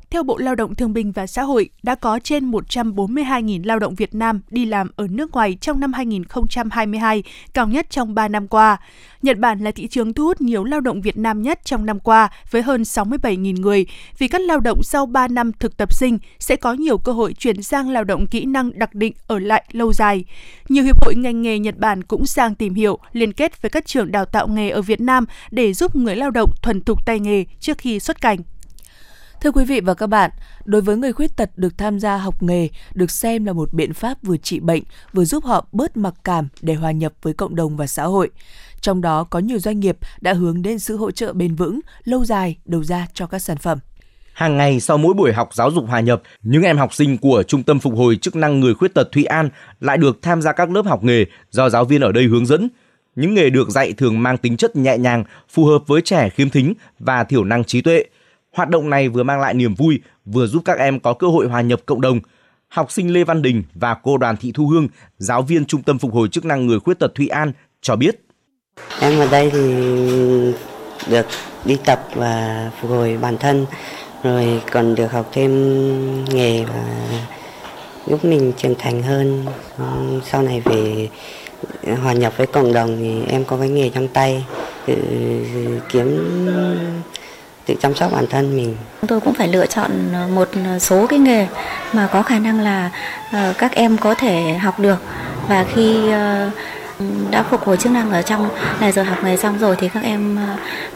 Theo 0.10 0.24
Bộ 0.24 0.38
Lao 0.38 0.56
động 0.56 0.76
Thương 0.76 0.94
binh 0.94 1.12
và 1.12 1.28
Xã 1.28 1.44
hội, 1.44 1.70
đã 1.84 1.96
có 1.96 2.20
trên 2.24 2.52
142.000 2.52 3.66
lao 3.66 3.80
động 3.80 3.96
Việt 3.96 4.16
Nam 4.16 4.42
đi 4.50 4.66
làm 4.66 4.90
ở 4.96 5.08
nước 5.08 5.32
ngoài 5.32 5.58
trong 5.62 5.80
năm 5.80 5.94
2022, 5.94 7.24
cao 7.54 7.68
nhất 7.68 7.90
trong 7.90 8.16
3 8.16 8.28
năm 8.28 8.48
qua. 8.48 8.78
Nhật 9.22 9.38
Bản 9.38 9.60
là 9.60 9.72
thị 9.72 9.88
trường 9.88 10.14
thu 10.14 10.24
hút 10.24 10.42
nhiều 10.42 10.64
lao 10.64 10.82
động 10.82 11.02
Việt 11.02 11.18
Nam 11.18 11.42
nhất 11.42 11.60
trong 11.64 11.86
năm 11.86 12.00
qua 12.00 12.30
với 12.52 12.62
hơn 12.62 12.82
67.000 12.82 13.62
người, 13.62 13.86
vì 14.18 14.28
các 14.28 14.42
lao 14.42 14.60
động 14.60 14.84
sau 14.84 15.06
3 15.06 15.28
năm 15.28 15.52
thực 15.60 15.78
tập 15.78 15.94
sinh 15.94 16.20
sẽ 16.40 16.56
có 16.56 16.74
nhiều 16.74 16.98
cơ 16.98 17.12
hội 17.12 17.34
chuyển 17.34 17.64
sang 17.64 17.90
lao 17.90 18.04
động 18.04 18.28
kỹ 18.28 18.46
năng 18.46 18.80
đặc 18.80 18.96
định 18.96 19.14
ở 19.28 19.40
lại 19.40 19.64
lâu 19.72 19.94
dài. 19.94 20.26
Nhiều 20.70 20.84
hiệp 20.84 21.04
hội 21.06 21.16
ngành 21.18 21.42
nghề 21.42 21.60
Nhật 21.60 21.78
Bản 21.78 22.04
cũng 22.04 22.26
sang 22.26 22.56
tìm 22.56 22.74
hiểu, 22.74 23.00
liên 23.12 23.34
kết 23.34 23.62
với 23.62 23.70
các 23.70 23.86
trường 23.86 24.12
đào 24.12 24.26
tạo 24.26 24.48
nghề 24.48 24.70
ở 24.70 24.82
Việt 24.82 25.02
Nam 25.02 25.26
để 25.52 25.74
giúp 25.74 25.96
người 25.96 26.16
lao 26.16 26.32
động 26.32 26.52
thuần 26.62 26.82
thục 26.82 27.06
tay 27.06 27.20
nghề 27.20 27.46
trước 27.60 27.78
khi 27.78 28.00
xuất 28.00 28.22
cảnh. 28.22 28.38
Thưa 29.42 29.52
quý 29.52 29.66
vị 29.66 29.82
và 29.82 29.94
các 29.94 30.08
bạn, 30.08 30.32
đối 30.66 30.82
với 30.82 30.98
người 30.98 31.14
khuyết 31.14 31.36
tật 31.36 31.50
được 31.56 31.78
tham 31.78 32.00
gia 32.00 32.18
học 32.18 32.44
nghề 32.44 32.70
được 32.94 33.12
xem 33.12 33.46
là 33.46 33.54
một 33.54 33.74
biện 33.74 33.94
pháp 33.94 34.18
vừa 34.24 34.38
trị 34.38 34.60
bệnh, 34.60 34.84
vừa 35.14 35.26
giúp 35.26 35.44
họ 35.46 35.68
bớt 35.72 35.98
mặc 35.98 36.14
cảm 36.24 36.48
để 36.62 36.74
hòa 36.74 36.92
nhập 36.92 37.14
với 37.22 37.34
cộng 37.34 37.56
đồng 37.56 37.78
và 37.78 37.88
xã 37.88 38.04
hội. 38.04 38.30
Trong 38.82 39.02
đó 39.02 39.24
có 39.24 39.40
nhiều 39.40 39.60
doanh 39.60 39.80
nghiệp 39.80 39.98
đã 40.22 40.34
hướng 40.34 40.62
đến 40.62 40.80
sự 40.80 40.98
hỗ 40.98 41.12
trợ 41.12 41.34
bền 41.34 41.56
vững, 41.56 41.80
lâu 42.04 42.26
dài 42.26 42.58
đầu 42.66 42.84
ra 42.84 43.08
cho 43.14 43.28
các 43.28 43.40
sản 43.40 43.58
phẩm. 43.58 43.80
Hàng 44.34 44.58
ngày 44.58 44.80
sau 44.80 44.98
mỗi 44.98 45.14
buổi 45.14 45.34
học 45.34 45.50
giáo 45.54 45.72
dục 45.72 45.86
hòa 45.88 46.00
nhập, 46.00 46.22
những 46.44 46.64
em 46.64 46.78
học 46.78 46.94
sinh 46.94 47.18
của 47.18 47.44
Trung 47.44 47.64
tâm 47.64 47.80
Phục 47.80 47.94
hồi 47.96 48.16
chức 48.16 48.36
năng 48.36 48.60
người 48.60 48.74
khuyết 48.74 48.94
tật 48.94 49.12
Thụy 49.12 49.26
An 49.26 49.50
lại 49.80 49.98
được 49.98 50.22
tham 50.22 50.42
gia 50.42 50.52
các 50.52 50.72
lớp 50.72 50.86
học 50.86 51.04
nghề 51.04 51.26
do 51.52 51.70
giáo 51.70 51.86
viên 51.86 52.02
ở 52.02 52.12
đây 52.12 52.24
hướng 52.24 52.46
dẫn. 52.46 52.68
Những 53.16 53.34
nghề 53.34 53.50
được 53.50 53.70
dạy 53.70 53.94
thường 53.94 54.24
mang 54.24 54.38
tính 54.38 54.58
chất 54.58 54.76
nhẹ 54.76 54.98
nhàng, 54.98 55.24
phù 55.50 55.66
hợp 55.66 55.88
với 55.88 56.02
trẻ 56.02 56.30
khiếm 56.30 56.50
thính 56.50 56.74
và 57.00 57.24
thiểu 57.24 57.44
năng 57.44 57.64
trí 57.64 57.82
tuệ– 57.82 58.06
Hoạt 58.56 58.70
động 58.70 58.90
này 58.90 59.10
vừa 59.10 59.24
mang 59.24 59.40
lại 59.40 59.54
niềm 59.54 59.76
vui, 59.76 60.00
vừa 60.26 60.48
giúp 60.48 60.62
các 60.66 60.78
em 60.78 61.00
có 61.00 61.14
cơ 61.14 61.28
hội 61.28 61.48
hòa 61.48 61.62
nhập 61.62 61.80
cộng 61.86 62.02
đồng. 62.02 62.20
Học 62.68 62.92
sinh 62.92 63.14
Lê 63.14 63.24
Văn 63.24 63.42
Đình 63.42 63.64
và 63.74 63.96
cô 64.04 64.18
Đoàn 64.18 64.38
Thị 64.38 64.52
Thu 64.56 64.68
Hương, 64.68 64.88
giáo 65.18 65.42
viên 65.42 65.66
Trung 65.66 65.84
tâm 65.84 65.98
Phục 65.98 66.14
hồi 66.14 66.28
chức 66.28 66.46
năng 66.46 66.68
người 66.68 66.80
khuyết 66.80 67.00
tật 67.00 67.16
Thụy 67.16 67.28
An 67.28 67.52
cho 67.82 67.96
biết. 67.96 68.22
Em 69.00 69.20
ở 69.20 69.28
đây 69.32 69.50
thì 69.54 69.62
được 71.10 71.26
đi 71.66 71.78
tập 71.86 72.08
và 72.16 72.72
phục 72.82 72.92
hồi 72.92 73.18
bản 73.22 73.38
thân, 73.38 73.66
rồi 74.24 74.62
còn 74.72 74.96
được 74.96 75.12
học 75.12 75.30
thêm 75.34 76.26
nghề 76.26 76.64
và 76.64 77.10
giúp 78.08 78.26
mình 78.26 78.54
trưởng 78.58 78.76
thành 78.80 79.04
hơn. 79.04 79.46
Sau 80.26 80.42
này 80.42 80.62
về 80.66 81.10
hòa 82.02 82.14
nhập 82.14 82.34
với 82.38 82.48
cộng 82.48 82.74
đồng 82.74 82.98
thì 82.98 83.22
em 83.32 83.46
có 83.46 83.58
cái 83.58 83.70
nghề 83.70 83.90
trong 83.90 84.08
tay, 84.08 84.46
tự 84.86 84.96
kiếm 85.90 86.20
tự 87.66 87.76
chăm 87.82 87.96
sóc 87.96 88.12
bản 88.12 88.26
thân 88.30 88.58
mình. 88.58 88.78
Tôi 89.08 89.20
cũng 89.20 89.34
phải 89.34 89.48
lựa 89.48 89.66
chọn 89.66 89.92
một 90.36 90.50
số 90.80 91.08
cái 91.08 91.20
nghề 91.20 91.48
mà 91.94 92.10
có 92.14 92.24
khả 92.24 92.40
năng 92.40 92.60
là 92.60 92.92
ờ, 93.32 93.54
các 93.58 93.72
em 93.76 93.98
có 93.98 94.16
thể 94.16 94.54
học 94.54 94.80
được 94.80 94.98
và 95.48 95.66
khi 95.74 96.12
ờ, 96.12 96.50
đã 97.32 97.44
phục 97.44 97.62
hồi 97.62 97.78
chức 97.78 97.92
năng 97.92 98.12
ở 98.12 98.22
trong 98.22 98.50
này 98.80 98.92
giờ 98.92 99.04
học 99.04 99.18
nghề 99.24 99.38
xong 99.38 99.58
rồi 99.60 99.76
thì 99.80 99.90
các 99.94 100.04
em 100.04 100.38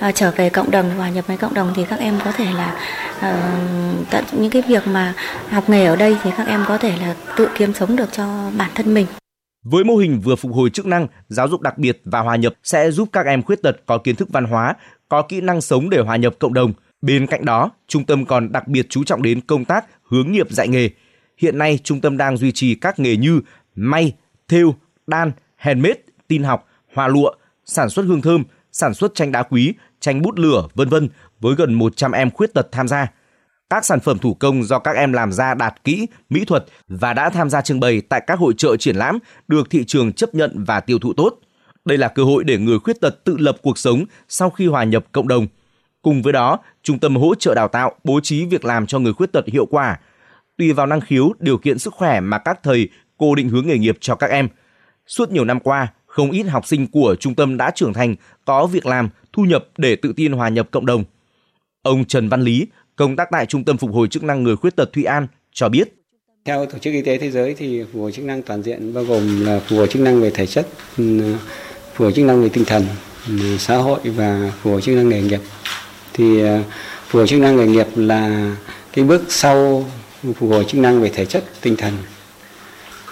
uh, 0.07 0.15
trở 0.15 0.31
về 0.31 0.49
cộng 0.49 0.71
đồng 0.71 0.89
hòa 0.97 1.09
nhập 1.09 1.27
với 1.27 1.38
cộng 1.38 1.53
đồng 1.53 1.73
thì 1.75 1.85
các 1.89 1.99
em 1.99 2.19
có 2.25 2.31
thể 2.31 2.45
là 2.45 2.75
uh, 3.17 4.09
tận 4.09 4.23
những 4.31 4.51
cái 4.51 4.61
việc 4.67 4.88
mà 4.88 5.13
học 5.49 5.69
nghề 5.69 5.85
ở 5.85 5.95
đây 5.95 6.17
thì 6.23 6.31
các 6.38 6.47
em 6.47 6.65
có 6.67 6.77
thể 6.77 6.93
là 7.01 7.15
tự 7.38 7.47
kiếm 7.57 7.73
sống 7.73 7.95
được 7.95 8.11
cho 8.11 8.51
bản 8.57 8.69
thân 8.75 8.93
mình. 8.93 9.05
Với 9.63 9.83
mô 9.83 9.95
hình 9.95 10.21
vừa 10.23 10.35
phục 10.35 10.51
hồi 10.53 10.69
chức 10.69 10.85
năng, 10.85 11.07
giáo 11.27 11.47
dục 11.47 11.61
đặc 11.61 11.77
biệt 11.77 12.01
và 12.05 12.19
hòa 12.19 12.35
nhập 12.35 12.53
sẽ 12.63 12.91
giúp 12.91 13.09
các 13.11 13.25
em 13.25 13.43
khuyết 13.43 13.61
tật 13.63 13.75
có 13.85 13.97
kiến 13.97 14.15
thức 14.15 14.27
văn 14.31 14.45
hóa, 14.45 14.75
có 15.09 15.21
kỹ 15.21 15.41
năng 15.41 15.61
sống 15.61 15.89
để 15.89 15.99
hòa 15.99 16.15
nhập 16.15 16.35
cộng 16.39 16.53
đồng. 16.53 16.73
Bên 17.01 17.27
cạnh 17.27 17.45
đó, 17.45 17.71
trung 17.87 18.05
tâm 18.05 18.25
còn 18.25 18.51
đặc 18.51 18.67
biệt 18.67 18.85
chú 18.89 19.03
trọng 19.03 19.21
đến 19.21 19.41
công 19.41 19.65
tác 19.65 19.85
hướng 20.03 20.31
nghiệp 20.31 20.51
dạy 20.51 20.67
nghề. 20.67 20.89
Hiện 21.37 21.57
nay, 21.57 21.79
trung 21.83 22.01
tâm 22.01 22.17
đang 22.17 22.37
duy 22.37 22.51
trì 22.51 22.75
các 22.75 22.99
nghề 22.99 23.17
như 23.17 23.41
may, 23.75 24.13
thêu, 24.47 24.75
đan, 25.07 25.31
handmade, 25.55 25.99
tin 26.27 26.43
học, 26.43 26.67
hòa 26.93 27.07
lụa, 27.07 27.31
sản 27.65 27.89
xuất 27.89 28.05
hương 28.05 28.21
thơm, 28.21 28.43
sản 28.71 28.93
xuất 28.93 29.15
tranh 29.15 29.31
đá 29.31 29.43
quý, 29.43 29.73
tranh 29.99 30.21
bút 30.21 30.39
lửa, 30.39 30.67
vân 30.73 30.89
vân 30.89 31.09
với 31.39 31.55
gần 31.55 31.73
100 31.73 32.11
em 32.11 32.31
khuyết 32.31 32.53
tật 32.53 32.67
tham 32.71 32.87
gia. 32.87 33.11
Các 33.69 33.85
sản 33.85 33.99
phẩm 33.99 34.17
thủ 34.17 34.33
công 34.33 34.63
do 34.63 34.79
các 34.79 34.95
em 34.95 35.13
làm 35.13 35.31
ra 35.31 35.53
đạt 35.53 35.83
kỹ, 35.83 36.07
mỹ 36.29 36.45
thuật 36.45 36.65
và 36.87 37.13
đã 37.13 37.29
tham 37.29 37.49
gia 37.49 37.61
trưng 37.61 37.79
bày 37.79 38.01
tại 38.01 38.21
các 38.27 38.39
hội 38.39 38.53
trợ 38.57 38.77
triển 38.77 38.95
lãm 38.95 39.19
được 39.47 39.69
thị 39.69 39.83
trường 39.85 40.13
chấp 40.13 40.35
nhận 40.35 40.63
và 40.63 40.79
tiêu 40.79 40.99
thụ 40.99 41.13
tốt. 41.13 41.39
Đây 41.89 41.98
là 41.98 42.08
cơ 42.08 42.24
hội 42.24 42.43
để 42.43 42.58
người 42.58 42.79
khuyết 42.79 43.01
tật 43.01 43.24
tự 43.24 43.38
lập 43.38 43.58
cuộc 43.62 43.77
sống 43.77 44.05
sau 44.27 44.50
khi 44.50 44.67
hòa 44.67 44.84
nhập 44.84 45.05
cộng 45.12 45.27
đồng. 45.27 45.48
Cùng 46.01 46.22
với 46.22 46.34
đó, 46.34 46.60
trung 46.84 47.00
tâm 47.00 47.15
hỗ 47.15 47.36
trợ 47.36 47.55
đào 47.55 47.67
tạo, 47.67 47.96
bố 48.03 48.19
trí 48.24 48.46
việc 48.46 48.65
làm 48.65 48.88
cho 48.88 49.00
người 49.00 49.13
khuyết 49.13 49.31
tật 49.31 49.46
hiệu 49.48 49.65
quả. 49.65 50.00
Tùy 50.58 50.74
vào 50.74 50.86
năng 50.86 51.01
khiếu, 51.01 51.34
điều 51.39 51.58
kiện 51.58 51.79
sức 51.79 51.93
khỏe 51.93 52.19
mà 52.19 52.38
các 52.38 52.60
thầy, 52.63 52.89
cô 53.17 53.36
định 53.36 53.50
hướng 53.50 53.67
nghề 53.67 53.77
nghiệp 53.77 53.98
cho 54.00 54.15
các 54.15 54.29
em. 54.29 54.48
Suốt 55.08 55.31
nhiều 55.31 55.46
năm 55.46 55.60
qua, 55.60 55.88
không 56.05 56.31
ít 56.31 56.43
học 56.43 56.67
sinh 56.67 56.88
của 56.88 57.15
trung 57.19 57.36
tâm 57.36 57.58
đã 57.58 57.72
trưởng 57.75 57.93
thành, 57.93 58.15
có 58.46 58.67
việc 58.67 58.86
làm, 58.86 59.10
thu 59.34 59.43
nhập 59.43 59.65
để 59.77 59.96
tự 59.96 60.13
tin 60.15 60.31
hòa 60.31 60.50
nhập 60.50 60.67
cộng 60.72 60.86
đồng. 60.86 61.03
Ông 61.81 62.05
Trần 62.05 62.29
Văn 62.29 62.41
Lý, 62.41 62.67
công 62.96 63.15
tác 63.15 63.27
tại 63.31 63.46
Trung 63.46 63.63
tâm 63.63 63.77
Phục 63.77 63.91
hồi 63.93 64.08
chức 64.08 64.24
năng 64.24 64.43
người 64.43 64.55
khuyết 64.55 64.75
tật 64.75 64.93
Thụy 64.93 65.03
An 65.03 65.27
cho 65.51 65.69
biết. 65.69 65.93
Theo 66.46 66.65
Tổ 66.65 66.77
chức 66.77 66.93
Y 66.93 67.01
tế 67.01 67.17
Thế 67.17 67.31
giới 67.31 67.53
thì 67.53 67.84
phục 67.84 68.01
hồi 68.01 68.12
chức 68.12 68.25
năng 68.25 68.41
toàn 68.41 68.63
diện 68.63 68.93
bao 68.93 69.03
gồm 69.03 69.46
là 69.46 69.60
phục 69.60 69.77
hồi 69.77 69.88
chức 69.88 70.01
năng 70.01 70.22
về 70.22 70.31
thể 70.31 70.46
chất, 70.46 70.67
ừ, 70.98 71.36
phù 72.00 72.06
hợp 72.06 72.12
chức 72.12 72.25
năng 72.25 72.44
về 72.44 72.50
tinh 72.50 72.65
thần 72.65 72.86
xã 73.60 73.77
hội 73.77 74.00
và 74.03 74.51
phù 74.63 74.74
hợp 74.74 74.82
chức 74.82 74.96
năng 74.96 75.10
nghề 75.10 75.22
nghiệp. 75.22 75.39
Thì 76.13 76.44
à, 76.44 76.63
phù 77.08 77.20
hợp 77.20 77.25
chức 77.25 77.39
năng 77.39 77.58
nghề 77.58 77.68
nghiệp 77.68 77.88
là 77.96 78.51
cái 78.94 79.06
bước 79.06 79.24
sau 79.29 79.86
phục 80.22 80.50
hồi 80.50 80.65
chức 80.68 80.82
năng 80.82 81.01
về 81.01 81.10
thể 81.10 81.25
chất, 81.25 81.44
tinh 81.62 81.75
thần. 81.75 81.94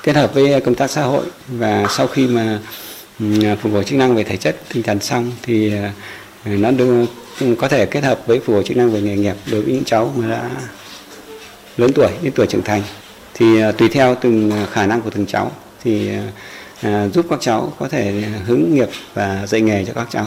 Kết 0.04 0.16
hợp 0.16 0.34
với 0.34 0.62
công 0.62 0.76
tác 0.76 0.92
xã 0.92 1.02
hội 1.02 1.26
và 1.48 1.86
sau 1.90 2.08
khi 2.08 2.28
mà 2.28 2.60
à, 3.44 3.56
phục 3.62 3.74
hồi 3.74 3.84
chức 3.84 4.00
năng 4.00 4.16
về 4.16 4.24
thể 4.24 4.38
chất, 4.38 4.58
tinh 4.74 4.84
thần 4.84 5.00
xong 5.00 5.32
thì 5.44 5.74
à, 5.74 5.94
nó 6.46 6.72
được 6.72 7.06
có 7.58 7.68
thể 7.68 7.86
kết 7.86 8.04
hợp 8.04 8.28
với 8.28 8.40
phục 8.40 8.56
hồi 8.56 8.64
chức 8.64 8.78
năng 8.78 8.92
về 8.92 9.02
nghề 9.02 9.16
nghiệp 9.16 9.36
đối 9.52 9.62
với 9.62 9.74
những 9.74 9.86
cháu 9.86 10.14
mà 10.18 10.28
đã 10.28 10.50
lớn 11.78 11.92
tuổi, 11.96 12.12
đến 12.22 12.34
tuổi 12.36 12.48
trưởng 12.48 12.64
thành. 12.64 12.82
Thì 13.34 13.46
tùy 13.78 13.90
theo 13.90 14.16
từng 14.22 14.52
khả 14.72 14.86
năng 14.86 15.02
của 15.02 15.10
từng 15.10 15.26
cháu 15.26 15.52
thì 15.84 16.10
à, 16.82 17.08
giúp 17.08 17.26
các 17.30 17.40
cháu 17.42 17.74
có 17.80 17.88
thể 17.90 18.12
hướng 18.46 18.64
nghiệp 18.74 18.90
và 19.14 19.48
dạy 19.48 19.62
nghề 19.62 19.86
cho 19.86 19.94
các 19.94 20.08
cháu 20.10 20.26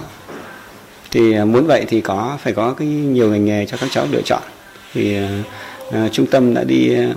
thì 1.10 1.32
à, 1.32 1.44
muốn 1.44 1.66
vậy 1.66 1.84
thì 1.88 2.00
có 2.00 2.38
phải 2.42 2.52
có 2.52 2.74
cái 2.74 2.88
nhiều 2.88 3.30
ngành 3.30 3.44
nghề 3.44 3.66
cho 3.66 3.76
các 3.76 3.88
cháu 3.92 4.06
lựa 4.10 4.22
chọn 4.24 4.42
thì 4.92 5.16
à, 5.16 5.42
à 5.92 6.08
trung 6.12 6.26
tâm 6.26 6.54
đã 6.54 6.64
đi 6.64 6.94
à, 6.94 7.14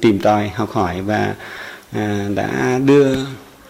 tìm 0.00 0.18
tòi 0.18 0.48
học 0.48 0.70
hỏi 0.70 1.02
và 1.02 1.34
à, 1.92 2.28
đã 2.34 2.80
đưa 2.84 3.14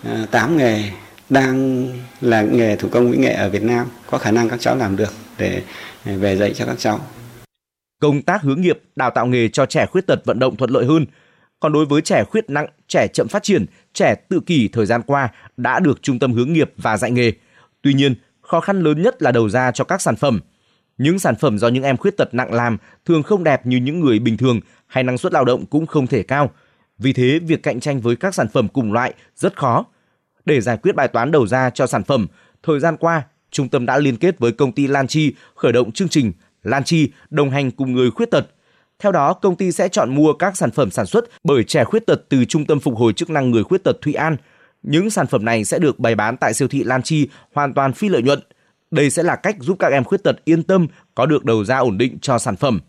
à, 0.03 0.27
8 0.31 0.57
nghề 0.57 0.83
đang 1.31 1.89
là 2.21 2.43
nghề 2.43 2.77
thủ 2.77 2.89
công 2.93 3.11
mỹ 3.11 3.17
nghệ 3.19 3.33
ở 3.33 3.49
Việt 3.49 3.63
Nam 3.63 3.87
có 4.11 4.19
khả 4.19 4.31
năng 4.31 4.49
các 4.49 4.61
cháu 4.61 4.77
làm 4.77 4.97
được 4.97 5.13
để 5.39 5.63
về 6.05 6.37
dạy 6.37 6.55
cho 6.55 6.67
các 6.67 6.79
cháu. 6.79 7.01
Công 8.01 8.23
tác 8.23 8.43
hướng 8.43 8.61
nghiệp, 8.61 8.81
đào 8.97 9.11
tạo 9.11 9.27
nghề 9.27 9.49
cho 9.49 9.67
trẻ 9.67 9.87
khuyết 9.87 10.07
tật 10.07 10.25
vận 10.25 10.39
động 10.39 10.57
thuận 10.57 10.71
lợi 10.71 10.85
hơn. 10.85 11.07
Còn 11.61 11.73
đối 11.73 11.87
với 11.87 12.03
trẻ 12.03 12.25
khuyết 12.31 12.51
nặng, 12.51 12.67
trẻ 12.89 13.07
chậm 13.13 13.29
phát 13.29 13.43
triển, 13.43 13.67
trẻ 13.95 14.15
tự 14.29 14.41
kỷ 14.41 14.69
thời 14.69 14.87
gian 14.87 15.03
qua 15.03 15.29
đã 15.57 15.81
được 15.81 16.03
trung 16.03 16.19
tâm 16.19 16.33
hướng 16.33 16.53
nghiệp 16.53 16.73
và 16.77 16.97
dạy 16.97 17.11
nghề. 17.11 17.33
Tuy 17.83 17.95
nhiên, 17.95 18.15
khó 18.41 18.61
khăn 18.61 18.81
lớn 18.81 19.03
nhất 19.03 19.23
là 19.23 19.33
đầu 19.33 19.49
ra 19.49 19.71
cho 19.71 19.85
các 19.85 20.03
sản 20.03 20.17
phẩm. 20.17 20.41
Những 20.99 21.19
sản 21.19 21.35
phẩm 21.37 21.59
do 21.59 21.69
những 21.69 21.83
em 21.83 21.97
khuyết 21.97 22.17
tật 22.17 22.35
nặng 22.35 22.53
làm 22.53 22.77
thường 23.05 23.23
không 23.23 23.45
đẹp 23.45 23.67
như 23.67 23.77
những 23.77 24.01
người 24.01 24.19
bình 24.19 24.37
thường 24.37 24.61
hay 24.87 25.05
năng 25.05 25.19
suất 25.19 25.33
lao 25.33 25.45
động 25.45 25.67
cũng 25.67 25.87
không 25.87 26.07
thể 26.07 26.23
cao. 26.23 26.51
Vì 26.99 27.13
thế, 27.13 27.39
việc 27.39 27.63
cạnh 27.63 27.81
tranh 27.81 28.01
với 28.01 28.17
các 28.17 28.35
sản 28.35 28.49
phẩm 28.49 28.69
cùng 28.69 28.93
loại 28.93 29.15
rất 29.37 29.57
khó. 29.57 29.85
Để 30.45 30.61
giải 30.61 30.77
quyết 30.77 30.95
bài 30.95 31.09
toán 31.09 31.31
đầu 31.31 31.47
ra 31.47 31.71
cho 31.71 31.87
sản 31.87 32.05
phẩm, 32.05 32.27
thời 32.63 32.81
gian 32.81 32.97
qua, 32.97 33.23
trung 33.51 33.69
tâm 33.69 33.87
đã 33.87 33.99
liên 33.99 34.17
kết 34.17 34.39
với 34.39 34.53
công 34.53 34.73
ty 34.73 34.87
Lan 34.87 35.07
Chi 35.07 35.35
khởi 35.55 35.73
động 35.73 35.93
chương 35.93 36.09
trình 36.09 36.33
Lan 36.63 36.85
Chi 36.85 37.13
đồng 37.31 37.51
hành 37.51 37.71
cùng 37.71 37.93
người 37.93 38.11
khuyết 38.11 38.31
tật. 38.31 38.47
Theo 39.05 39.13
đó, 39.13 39.33
công 39.33 39.57
ty 39.57 39.73
sẽ 39.73 39.89
chọn 39.89 40.15
mua 40.15 40.33
các 40.33 40.57
sản 40.57 40.71
phẩm 40.71 40.91
sản 40.91 41.07
xuất 41.07 41.25
bởi 41.45 41.65
trẻ 41.65 41.85
khuyết 41.85 42.07
tật 42.07 42.21
từ 42.29 42.45
Trung 42.45 42.67
tâm 42.67 42.81
Phục 42.81 42.97
hồi 42.97 43.13
chức 43.13 43.31
năng 43.31 43.51
người 43.51 43.65
khuyết 43.65 43.85
tật 43.85 43.97
Thụy 44.03 44.15
An. 44.15 44.37
Những 44.83 45.11
sản 45.11 45.27
phẩm 45.27 45.45
này 45.45 45.65
sẽ 45.65 45.79
được 45.79 45.99
bày 45.99 46.15
bán 46.15 46.37
tại 46.37 46.55
siêu 46.55 46.69
thị 46.69 46.85
Lan 46.85 47.03
Chi 47.03 47.29
hoàn 47.55 47.75
toàn 47.75 47.93
phi 47.93 48.09
lợi 48.09 48.23
nhuận. 48.23 48.41
Đây 48.91 49.11
sẽ 49.11 49.23
là 49.23 49.37
cách 49.37 49.57
giúp 49.61 49.77
các 49.79 49.93
em 49.93 50.05
khuyết 50.05 50.23
tật 50.23 50.37
yên 50.45 50.63
tâm 50.63 50.87
có 51.15 51.27
được 51.27 51.45
đầu 51.45 51.65
ra 51.65 51.79
ổn 51.79 51.99
định 51.99 52.19
cho 52.19 52.39
sản 52.39 52.57
phẩm. 52.57 52.81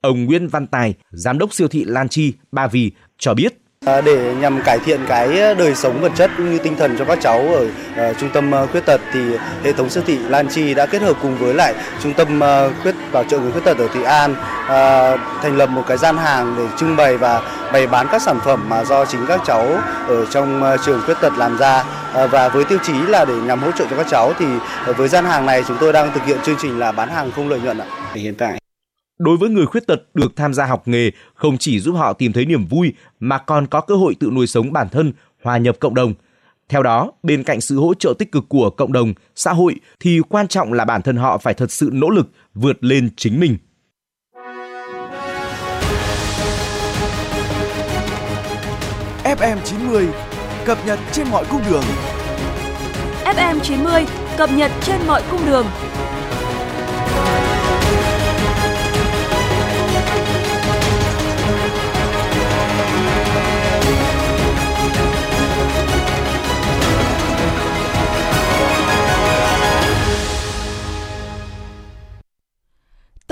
Ông 0.00 0.24
Nguyễn 0.24 0.48
Văn 0.48 0.66
Tài, 0.66 0.94
giám 1.10 1.38
đốc 1.38 1.54
siêu 1.54 1.68
thị 1.68 1.84
Lan 1.84 2.08
Chi, 2.08 2.32
Ba 2.52 2.66
Vì 2.66 2.90
cho 3.18 3.34
biết 3.34 3.61
À, 3.84 4.00
để 4.00 4.34
nhằm 4.40 4.62
cải 4.62 4.78
thiện 4.78 5.00
cái 5.08 5.54
đời 5.54 5.74
sống 5.74 6.00
vật 6.00 6.12
chất 6.16 6.30
cũng 6.36 6.52
như 6.52 6.58
tinh 6.58 6.76
thần 6.76 6.96
cho 6.98 7.04
các 7.04 7.18
cháu 7.22 7.38
ở 7.38 7.66
uh, 8.10 8.18
trung 8.20 8.30
tâm 8.32 8.50
ờ, 8.50 8.66
khuyết 8.66 8.86
tật 8.86 9.00
thì 9.12 9.20
hệ 9.64 9.72
thống 9.72 9.90
siêu 9.90 10.02
thị 10.06 10.18
Lan 10.18 10.48
Chi 10.48 10.74
đã 10.74 10.86
kết 10.86 11.02
hợp 11.02 11.16
cùng 11.22 11.36
với 11.36 11.54
lại 11.54 11.74
trung 12.02 12.12
tâm 12.14 12.40
uh, 12.40 12.82
khuyết 12.82 12.94
bảo 13.12 13.24
trợ 13.24 13.38
người 13.38 13.52
khuyết 13.52 13.64
tật 13.64 13.78
ở 13.78 13.88
Thị 13.94 14.02
An 14.02 14.32
uh, 14.32 15.20
thành 15.42 15.56
lập 15.56 15.66
một 15.66 15.82
cái 15.86 15.98
gian 15.98 16.16
hàng 16.16 16.54
để 16.58 16.64
trưng 16.78 16.96
bày 16.96 17.16
và 17.16 17.42
bày 17.72 17.86
bán 17.86 18.06
các 18.12 18.22
sản 18.22 18.40
phẩm 18.44 18.68
mà 18.68 18.84
do 18.84 19.04
chính 19.04 19.26
các 19.26 19.40
cháu 19.46 19.66
ở 20.08 20.26
trong 20.30 20.62
uh, 20.74 20.80
trường 20.86 21.00
khuyết 21.06 21.20
tật 21.20 21.32
làm 21.36 21.58
ra 21.58 21.84
uh, 22.24 22.30
và 22.30 22.48
với 22.48 22.64
tiêu 22.64 22.78
chí 22.82 22.94
là 23.08 23.24
để 23.24 23.34
nhằm 23.34 23.60
hỗ 23.60 23.70
trợ 23.70 23.84
cho 23.90 23.96
các 23.96 24.06
cháu 24.10 24.32
thì 24.38 24.46
uh, 24.90 24.96
với 24.96 25.08
gian 25.08 25.24
hàng 25.24 25.46
này 25.46 25.64
chúng 25.68 25.76
tôi 25.80 25.92
đang 25.92 26.12
thực 26.12 26.24
hiện 26.24 26.38
chương 26.44 26.56
trình 26.62 26.78
là 26.78 26.92
bán 26.92 27.08
hàng 27.08 27.30
không 27.36 27.48
lợi 27.48 27.60
nhuận 27.60 27.78
ạ. 27.78 27.86
Hiện 28.14 28.34
tại 28.34 28.58
Đối 29.22 29.36
với 29.36 29.50
người 29.50 29.66
khuyết 29.66 29.86
tật 29.86 30.00
được 30.14 30.36
tham 30.36 30.54
gia 30.54 30.66
học 30.66 30.88
nghề 30.88 31.10
không 31.34 31.58
chỉ 31.58 31.80
giúp 31.80 31.92
họ 31.92 32.12
tìm 32.12 32.32
thấy 32.32 32.46
niềm 32.46 32.66
vui 32.66 32.92
mà 33.20 33.38
còn 33.38 33.66
có 33.66 33.80
cơ 33.80 33.94
hội 33.94 34.14
tự 34.20 34.30
nuôi 34.32 34.46
sống 34.46 34.72
bản 34.72 34.88
thân, 34.88 35.12
hòa 35.42 35.58
nhập 35.58 35.76
cộng 35.80 35.94
đồng. 35.94 36.14
Theo 36.68 36.82
đó, 36.82 37.12
bên 37.22 37.42
cạnh 37.42 37.60
sự 37.60 37.78
hỗ 37.78 37.94
trợ 37.94 38.14
tích 38.18 38.32
cực 38.32 38.48
của 38.48 38.70
cộng 38.70 38.92
đồng, 38.92 39.14
xã 39.34 39.52
hội 39.52 39.74
thì 40.00 40.20
quan 40.28 40.48
trọng 40.48 40.72
là 40.72 40.84
bản 40.84 41.02
thân 41.02 41.16
họ 41.16 41.38
phải 41.38 41.54
thật 41.54 41.70
sự 41.70 41.90
nỗ 41.92 42.10
lực 42.10 42.30
vượt 42.54 42.84
lên 42.84 43.10
chính 43.16 43.40
mình. 43.40 43.56
FM 49.24 49.56
90 49.64 50.08
cập 50.64 50.78
nhật 50.86 50.98
trên 51.12 51.28
mọi 51.30 51.44
cung 51.50 51.62
đường. 51.70 51.84
FM 53.24 53.60
90 53.60 54.06
cập 54.36 54.50
nhật 54.52 54.70
trên 54.82 55.00
mọi 55.06 55.22
cung 55.30 55.46
đường. 55.46 55.66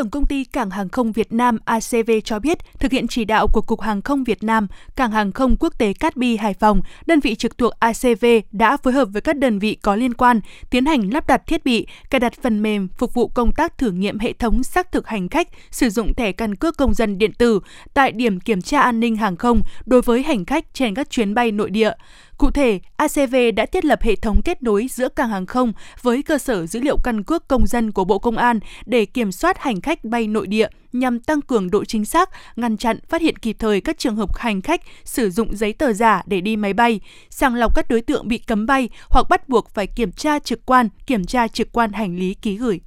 Tổng 0.01 0.11
công 0.11 0.27
ty 0.27 0.45
Cảng 0.45 0.71
hàng 0.71 0.89
không 0.89 1.13
Việt 1.13 1.33
Nam 1.33 1.59
ACV 1.65 2.11
cho 2.25 2.39
biết, 2.39 2.59
thực 2.79 2.93
hiện 2.93 3.09
chỉ 3.09 3.25
đạo 3.25 3.49
của 3.49 3.61
Cục 3.63 3.81
Hàng 3.81 4.03
không 4.03 4.25
Việt 4.25 4.43
Nam, 4.43 4.67
Cảng 4.97 5.11
hàng 5.11 5.33
không 5.33 5.57
quốc 5.61 5.79
tế 5.79 5.93
Cát 5.93 6.17
Bi 6.17 6.37
Hải 6.37 6.55
Phòng, 6.55 6.81
đơn 7.07 7.21
vị 7.21 7.35
trực 7.35 7.59
thuộc 7.59 7.73
ACV 7.79 8.27
đã 8.53 8.77
phối 8.77 8.93
hợp 8.93 9.09
với 9.13 9.23
các 9.23 9.37
đơn 9.37 9.59
vị 9.59 9.77
có 9.83 9.97
liên 9.97 10.15
quan 10.15 10.41
tiến 10.71 10.87
hành 10.87 11.11
lắp 11.13 11.27
đặt 11.27 11.47
thiết 11.47 11.65
bị, 11.65 11.87
cài 12.11 12.21
đặt 12.21 12.33
phần 12.43 12.63
mềm 12.63 12.89
phục 12.99 13.15
vụ 13.15 13.29
công 13.29 13.53
tác 13.53 13.79
thử 13.79 13.91
nghiệm 13.91 14.19
hệ 14.19 14.33
thống 14.33 14.63
xác 14.63 14.93
thực 14.93 15.09
hành 15.09 15.29
khách 15.29 15.49
sử 15.71 15.91
dụng 15.91 16.15
thẻ 16.15 16.33
căn 16.33 16.55
cước 16.55 16.77
công 16.77 16.95
dân 16.95 17.19
điện 17.19 17.33
tử 17.33 17.61
tại 17.95 18.13
điểm 18.13 18.41
kiểm 18.41 18.63
tra 18.63 18.81
an 18.81 19.01
ninh 19.01 19.17
hàng 19.17 19.37
không 19.37 19.63
đối 19.87 20.03
với 20.03 20.23
hành 20.23 20.45
khách 20.45 20.75
trên 20.75 20.95
các 20.95 21.11
chuyến 21.11 21.35
bay 21.35 21.53
nội 21.53 21.71
địa. 21.71 21.93
Cụ 22.41 22.51
thể, 22.51 22.81
ACV 22.97 23.37
đã 23.57 23.67
thiết 23.67 23.85
lập 23.85 24.03
hệ 24.03 24.17
thống 24.17 24.43
kết 24.45 24.63
nối 24.63 24.87
giữa 24.91 25.09
cảng 25.09 25.29
hàng 25.29 25.47
không 25.47 25.73
với 26.03 26.23
cơ 26.23 26.39
sở 26.39 26.67
dữ 26.67 26.81
liệu 26.81 26.97
căn 27.05 27.23
cước 27.23 27.49
công 27.49 27.67
dân 27.67 27.93
của 27.93 28.05
Bộ 28.05 28.19
Công 28.19 28.37
an 28.37 28.61
để 28.87 29.05
kiểm 29.05 29.33
soát 29.33 29.59
hành 29.59 29.81
khách 29.81 30.05
bay 30.05 30.27
nội 30.27 30.47
địa 30.47 30.69
nhằm 30.93 31.21
tăng 31.21 31.41
cường 31.41 31.71
độ 31.71 31.85
chính 31.85 32.05
xác, 32.05 32.31
ngăn 32.57 32.77
chặn, 32.77 32.99
phát 33.09 33.23
hiện 33.23 33.37
kịp 33.37 33.57
thời 33.59 33.81
các 33.81 33.99
trường 33.99 34.17
hợp 34.17 34.37
hành 34.37 34.63
khách 34.63 34.81
sử 35.05 35.31
dụng 35.31 35.57
giấy 35.57 35.73
tờ 35.73 35.93
giả 35.93 36.23
để 36.27 36.41
đi 36.41 36.57
máy 36.57 36.73
bay, 36.73 37.01
sàng 37.31 37.55
lọc 37.55 37.75
các 37.75 37.91
đối 37.91 38.01
tượng 38.01 38.29
bị 38.29 38.39
cấm 38.39 38.67
bay 38.67 38.89
hoặc 39.09 39.27
bắt 39.29 39.49
buộc 39.49 39.71
phải 39.71 39.87
kiểm 39.87 40.13
tra 40.13 40.39
trực 40.39 40.67
quan, 40.67 40.89
kiểm 41.07 41.25
tra 41.25 41.49
trực 41.49 41.73
quan 41.73 41.93
hành 41.93 42.17
lý 42.17 42.35
ký 42.35 42.57
gửi. 42.57 42.81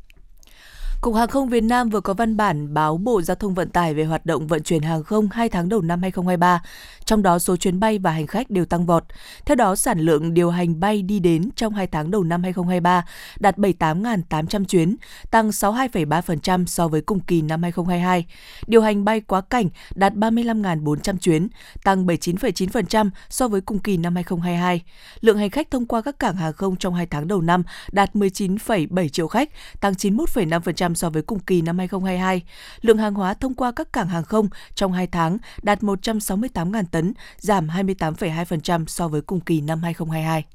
Cục 1.04 1.16
Hàng 1.16 1.28
không 1.28 1.50
Việt 1.50 1.64
Nam 1.64 1.90
vừa 1.90 2.02
có 2.02 2.14
văn 2.14 2.38
bản 2.38 2.74
báo 2.74 2.98
Bộ 2.98 3.22
Giao 3.22 3.36
thông 3.36 3.54
Vận 3.54 3.70
tải 3.70 3.94
về 3.94 4.04
hoạt 4.04 4.26
động 4.26 4.48
vận 4.48 4.64
chuyển 4.64 4.82
hàng 4.82 5.04
không 5.04 5.30
2 5.32 5.50
tháng 5.50 5.70
đầu 5.70 5.82
năm 5.82 6.02
2023, 6.02 6.62
trong 7.06 7.24
đó 7.24 7.40
số 7.40 7.56
chuyến 7.56 7.80
bay 7.80 8.00
và 8.00 8.12
hành 8.12 8.28
khách 8.28 8.50
đều 8.50 8.66
tăng 8.66 8.86
vọt. 8.86 9.04
Theo 9.46 9.56
đó, 9.56 9.76
sản 9.76 10.00
lượng 10.00 10.34
điều 10.34 10.50
hành 10.50 10.80
bay 10.80 11.02
đi 11.02 11.20
đến 11.20 11.50
trong 11.56 11.74
2 11.74 11.88
tháng 11.88 12.12
đầu 12.12 12.24
năm 12.24 12.44
2023 12.44 13.06
đạt 13.40 13.58
78.800 13.58 14.66
chuyến, 14.66 14.96
tăng 15.32 15.50
62,3% 15.50 16.66
so 16.66 16.88
với 16.88 17.02
cùng 17.02 17.20
kỳ 17.20 17.42
năm 17.42 17.64
2022. 17.64 18.26
Điều 18.68 18.82
hành 18.82 19.06
bay 19.06 19.22
quá 19.22 19.42
cảnh 19.42 19.70
đạt 19.96 20.14
35.400 20.14 21.18
chuyến, 21.18 21.48
tăng 21.84 22.06
79,9% 22.06 23.10
so 23.30 23.48
với 23.48 23.62
cùng 23.62 23.80
kỳ 23.80 23.98
năm 23.98 24.16
2022. 24.16 24.82
Lượng 25.22 25.38
hành 25.38 25.50
khách 25.50 25.72
thông 25.72 25.86
qua 25.86 26.02
các 26.02 26.20
cảng 26.20 26.36
hàng 26.36 26.54
không 26.54 26.76
trong 26.76 26.94
2 26.94 27.06
tháng 27.06 27.28
đầu 27.28 27.42
năm 27.42 27.64
đạt 27.92 28.16
19,7 28.16 29.08
triệu 29.08 29.28
khách, 29.28 29.50
tăng 29.82 29.94
91,5% 29.94 30.94
so 30.94 31.10
với 31.10 31.22
cùng 31.22 31.40
kỳ 31.40 31.62
năm 31.62 31.78
2022. 31.78 32.42
Lượng 32.82 32.98
hàng 32.98 33.14
hóa 33.14 33.34
thông 33.34 33.54
qua 33.54 33.72
các 33.72 33.94
cảng 33.94 34.08
hàng 34.08 34.24
không 34.24 34.50
trong 34.76 34.92
2 34.92 35.08
tháng 35.08 35.38
đạt 35.64 35.82
168.000 35.82 36.84
tấn, 36.94 37.14
giảm 37.38 37.68
28,2% 37.68 38.86
so 38.88 39.08
với 39.08 39.22
cùng 39.22 39.40
kỳ 39.40 39.62
năm 39.62 39.84
2022. 39.84 40.46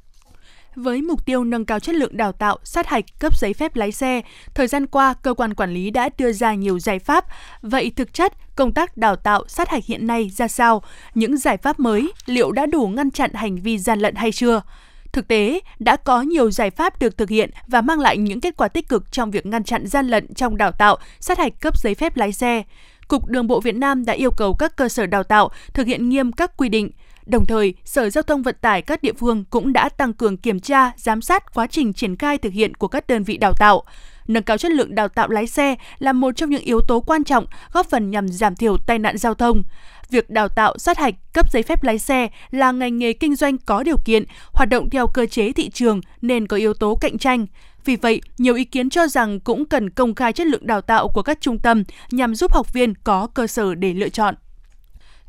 Với 0.77 1.03
mục 1.03 1.27
tiêu 1.27 1.45
nâng 1.45 1.65
cao 1.65 1.81
chất 1.81 1.95
lượng 1.95 2.17
đào 2.17 2.33
tạo, 2.33 2.59
sát 2.65 2.87
hạch, 2.87 3.05
cấp 3.19 3.39
giấy 3.39 3.55
phép 3.55 3.77
lái 3.77 3.93
xe, 3.93 4.21
thời 4.55 4.67
gian 4.67 4.87
qua, 4.87 5.15
cơ 5.23 5.35
quan 5.35 5.55
quản 5.55 5.71
lý 5.71 5.91
đã 5.91 6.09
đưa 6.19 6.33
ra 6.33 6.55
nhiều 6.55 6.79
giải 6.79 6.99
pháp. 6.99 7.25
Vậy 7.63 7.93
thực 7.97 8.15
chất, 8.15 8.33
công 8.57 8.75
tác 8.75 8.97
đào 8.97 9.17
tạo, 9.17 9.45
sát 9.49 9.69
hạch 9.69 9.85
hiện 9.85 10.07
nay 10.07 10.31
ra 10.37 10.49
sao? 10.49 10.83
Những 11.15 11.37
giải 11.37 11.57
pháp 11.57 11.81
mới 11.81 12.13
liệu 12.27 12.53
đã 12.53 12.67
đủ 12.67 12.89
ngăn 12.89 13.11
chặn 13.11 13.35
hành 13.35 13.57
vi 13.57 13.79
gian 13.79 14.01
lận 14.01 14.15
hay 14.15 14.33
chưa? 14.33 14.63
Thực 15.13 15.29
tế, 15.29 15.61
đã 15.79 15.97
có 15.97 16.23
nhiều 16.23 16.51
giải 16.51 16.71
pháp 16.71 17.01
được 17.01 17.19
thực 17.19 17.29
hiện 17.29 17.51
và 17.67 17.81
mang 17.81 18.01
lại 18.01 18.19
những 18.19 18.41
kết 18.41 18.57
quả 18.57 18.69
tích 18.69 18.89
cực 18.89 19.13
trong 19.13 19.31
việc 19.31 19.47
ngăn 19.47 19.65
chặn 19.65 19.87
gian 19.87 20.07
lận 20.09 20.35
trong 20.35 20.57
đào 20.57 20.73
tạo, 20.73 20.97
sát 21.21 21.39
hạch 21.39 21.61
cấp 21.61 21.79
giấy 21.79 21.95
phép 21.95 22.17
lái 22.17 22.33
xe. 22.33 22.63
Cục 23.09 23.27
Đường 23.27 23.47
bộ 23.47 23.61
Việt 23.61 23.75
Nam 23.75 24.05
đã 24.05 24.13
yêu 24.13 24.31
cầu 24.31 24.55
các 24.55 24.77
cơ 24.77 24.89
sở 24.89 25.07
đào 25.07 25.23
tạo 25.23 25.51
thực 25.75 25.87
hiện 25.87 26.09
nghiêm 26.09 26.33
các 26.33 26.57
quy 26.57 26.69
định. 26.69 26.91
Đồng 27.27 27.47
thời, 27.47 27.75
Sở 27.85 28.11
Giao 28.11 28.23
thông 28.23 28.43
Vận 28.43 28.57
tải 28.61 28.83
các 28.83 29.03
địa 29.03 29.13
phương 29.13 29.45
cũng 29.51 29.73
đã 29.73 29.89
tăng 29.89 30.13
cường 30.13 30.37
kiểm 30.37 30.61
tra, 30.61 30.93
giám 30.97 31.23
sát 31.23 31.55
quá 31.55 31.67
trình 31.67 31.93
triển 31.93 32.17
khai 32.17 32.39
thực 32.39 32.53
hiện 32.53 32.75
của 32.75 32.89
các 32.89 33.07
đơn 33.07 33.23
vị 33.23 33.37
đào 33.37 33.53
tạo. 33.59 33.85
Nâng 34.29 34.43
cao 34.43 34.59
chất 34.59 34.73
lượng 34.73 34.95
đào 34.95 35.09
tạo 35.09 35.29
lái 35.29 35.47
xe 35.47 35.75
là 35.99 36.13
một 36.13 36.37
trong 36.37 36.51
những 36.51 36.63
yếu 36.63 36.81
tố 36.81 37.01
quan 37.01 37.25
trọng 37.25 37.47
góp 37.73 37.87
phần 37.91 38.11
nhằm 38.11 38.29
giảm 38.29 38.57
thiểu 38.57 38.77
tai 38.77 38.99
nạn 38.99 39.19
giao 39.19 39.35
thông. 39.35 39.63
Việc 40.11 40.31
đào 40.31 40.49
tạo 40.49 40.79
sát 40.79 40.99
hạch, 40.99 41.15
cấp 41.33 41.53
giấy 41.53 41.63
phép 41.63 41.83
lái 41.83 41.99
xe 41.99 42.29
là 42.51 42.73
ngành 42.73 42.99
nghề 42.99 43.13
kinh 43.13 43.37
doanh 43.37 43.59
có 43.59 43.83
điều 43.83 43.97
kiện, 44.05 44.25
hoạt 44.53 44.69
động 44.69 44.91
theo 44.91 45.07
cơ 45.07 45.27
chế 45.27 45.53
thị 45.53 45.71
trường 45.71 46.01
nên 46.23 46.47
có 46.47 46.57
yếu 46.57 46.75
tố 46.75 46.95
cạnh 46.95 47.19
tranh. 47.19 47.47
Vì 47.85 47.97
vậy, 47.97 48.21
nhiều 48.39 48.55
ý 48.55 48.65
kiến 48.65 48.91
cho 48.91 49.07
rằng 49.07 49.41
cũng 49.41 49.65
cần 49.65 49.91
công 49.91 50.15
khai 50.15 50.33
chất 50.33 50.47
lượng 50.47 50.67
đào 50.67 50.81
tạo 50.81 51.09
của 51.09 51.23
các 51.23 51.41
trung 51.41 51.59
tâm 51.59 51.85
nhằm 52.11 52.35
giúp 52.35 52.53
học 52.53 52.73
viên 52.73 52.95
có 52.95 53.27
cơ 53.27 53.47
sở 53.47 53.75
để 53.75 53.95
lựa 53.95 54.09
chọn. 54.09 54.35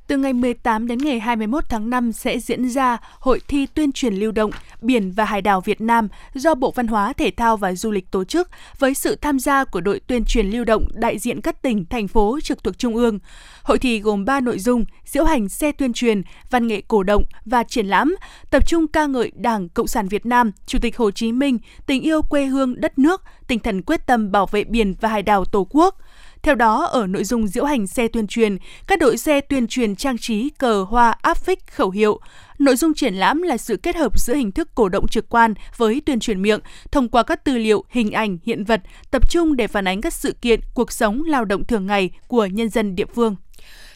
Từ 0.09 0.17
ngày 0.17 0.33
18 0.33 0.87
đến 0.87 0.99
ngày 0.99 1.19
21 1.19 1.63
tháng 1.69 1.89
5 1.89 2.11
sẽ 2.11 2.39
diễn 2.39 2.69
ra 2.69 2.97
Hội 3.19 3.41
thi 3.47 3.65
tuyên 3.65 3.91
truyền 3.91 4.13
lưu 4.13 4.31
động 4.31 4.51
Biển 4.81 5.11
và 5.11 5.25
Hải 5.25 5.41
đảo 5.41 5.61
Việt 5.61 5.81
Nam 5.81 6.07
do 6.33 6.55
Bộ 6.55 6.71
Văn 6.71 6.87
hóa, 6.87 7.13
Thể 7.13 7.31
thao 7.31 7.57
và 7.57 7.73
Du 7.73 7.91
lịch 7.91 8.11
tổ 8.11 8.23
chức 8.23 8.49
với 8.79 8.93
sự 8.93 9.15
tham 9.15 9.39
gia 9.39 9.63
của 9.63 9.81
đội 9.81 9.99
tuyên 9.99 10.25
truyền 10.25 10.49
lưu 10.49 10.63
động 10.63 10.87
đại 10.93 11.19
diện 11.19 11.41
các 11.41 11.61
tỉnh, 11.61 11.85
thành 11.85 12.07
phố 12.07 12.39
trực 12.43 12.63
thuộc 12.63 12.77
Trung 12.77 12.95
ương. 12.95 13.19
Hội 13.63 13.79
thi 13.79 13.99
gồm 13.99 14.25
3 14.25 14.39
nội 14.39 14.59
dung, 14.59 14.85
diễu 15.05 15.23
hành 15.23 15.49
xe 15.49 15.71
tuyên 15.71 15.93
truyền, 15.93 16.21
văn 16.49 16.67
nghệ 16.67 16.81
cổ 16.87 17.03
động 17.03 17.23
và 17.45 17.63
triển 17.63 17.87
lãm, 17.87 18.15
tập 18.49 18.67
trung 18.67 18.87
ca 18.87 19.05
ngợi 19.05 19.31
Đảng 19.35 19.69
Cộng 19.69 19.87
sản 19.87 20.07
Việt 20.07 20.25
Nam, 20.25 20.51
Chủ 20.65 20.79
tịch 20.81 20.97
Hồ 20.97 21.11
Chí 21.11 21.31
Minh, 21.31 21.57
tình 21.85 22.01
yêu 22.01 22.21
quê 22.21 22.45
hương 22.45 22.81
đất 22.81 22.99
nước, 22.99 23.23
tinh 23.47 23.59
thần 23.59 23.81
quyết 23.81 24.07
tâm 24.07 24.31
bảo 24.31 24.45
vệ 24.45 24.63
biển 24.63 24.95
và 25.01 25.09
hải 25.09 25.23
đảo 25.23 25.45
Tổ 25.45 25.67
quốc– 25.69 25.95
theo 26.43 26.56
đó, 26.56 26.86
ở 26.86 27.08
nội 27.08 27.23
dung 27.23 27.47
diễu 27.47 27.65
hành 27.65 27.88
xe 27.88 28.08
tuyên 28.08 28.28
truyền, 28.28 28.58
các 28.88 28.99
đội 28.99 29.17
xe 29.17 29.41
tuyên 29.41 29.67
truyền 29.67 29.95
trang 29.95 30.17
trí 30.17 30.49
cờ 30.49 30.84
hoa 30.84 31.15
áp 31.21 31.38
phích 31.38 31.67
khẩu 31.67 31.89
hiệu. 31.89 32.19
Nội 32.60 32.75
dung 32.75 32.93
triển 32.93 33.13
lãm 33.13 33.41
là 33.41 33.58
sự 33.58 33.78
kết 33.78 33.95
hợp 33.95 34.19
giữa 34.19 34.34
hình 34.36 34.52
thức 34.52 34.69
cổ 34.75 34.89
động 34.89 35.08
trực 35.08 35.30
quan 35.30 35.54
với 35.78 36.02
tuyên 36.06 36.19
truyền 36.19 36.41
miệng, 36.41 36.60
thông 36.91 37.10
qua 37.10 37.23
các 37.23 37.43
tư 37.43 37.58
liệu, 37.58 37.84
hình 37.89 38.12
ảnh, 38.12 38.38
hiện 38.45 38.63
vật, 38.63 38.82
tập 39.12 39.30
trung 39.30 39.56
để 39.56 39.67
phản 39.67 39.88
ánh 39.88 40.02
các 40.02 40.13
sự 40.13 40.34
kiện, 40.41 40.60
cuộc 40.73 40.91
sống, 40.91 41.23
lao 41.23 41.45
động 41.45 41.65
thường 41.65 41.88
ngày 41.88 42.10
của 42.28 42.45
nhân 42.45 42.69
dân 42.69 42.95
địa 42.95 43.06
phương. 43.15 43.36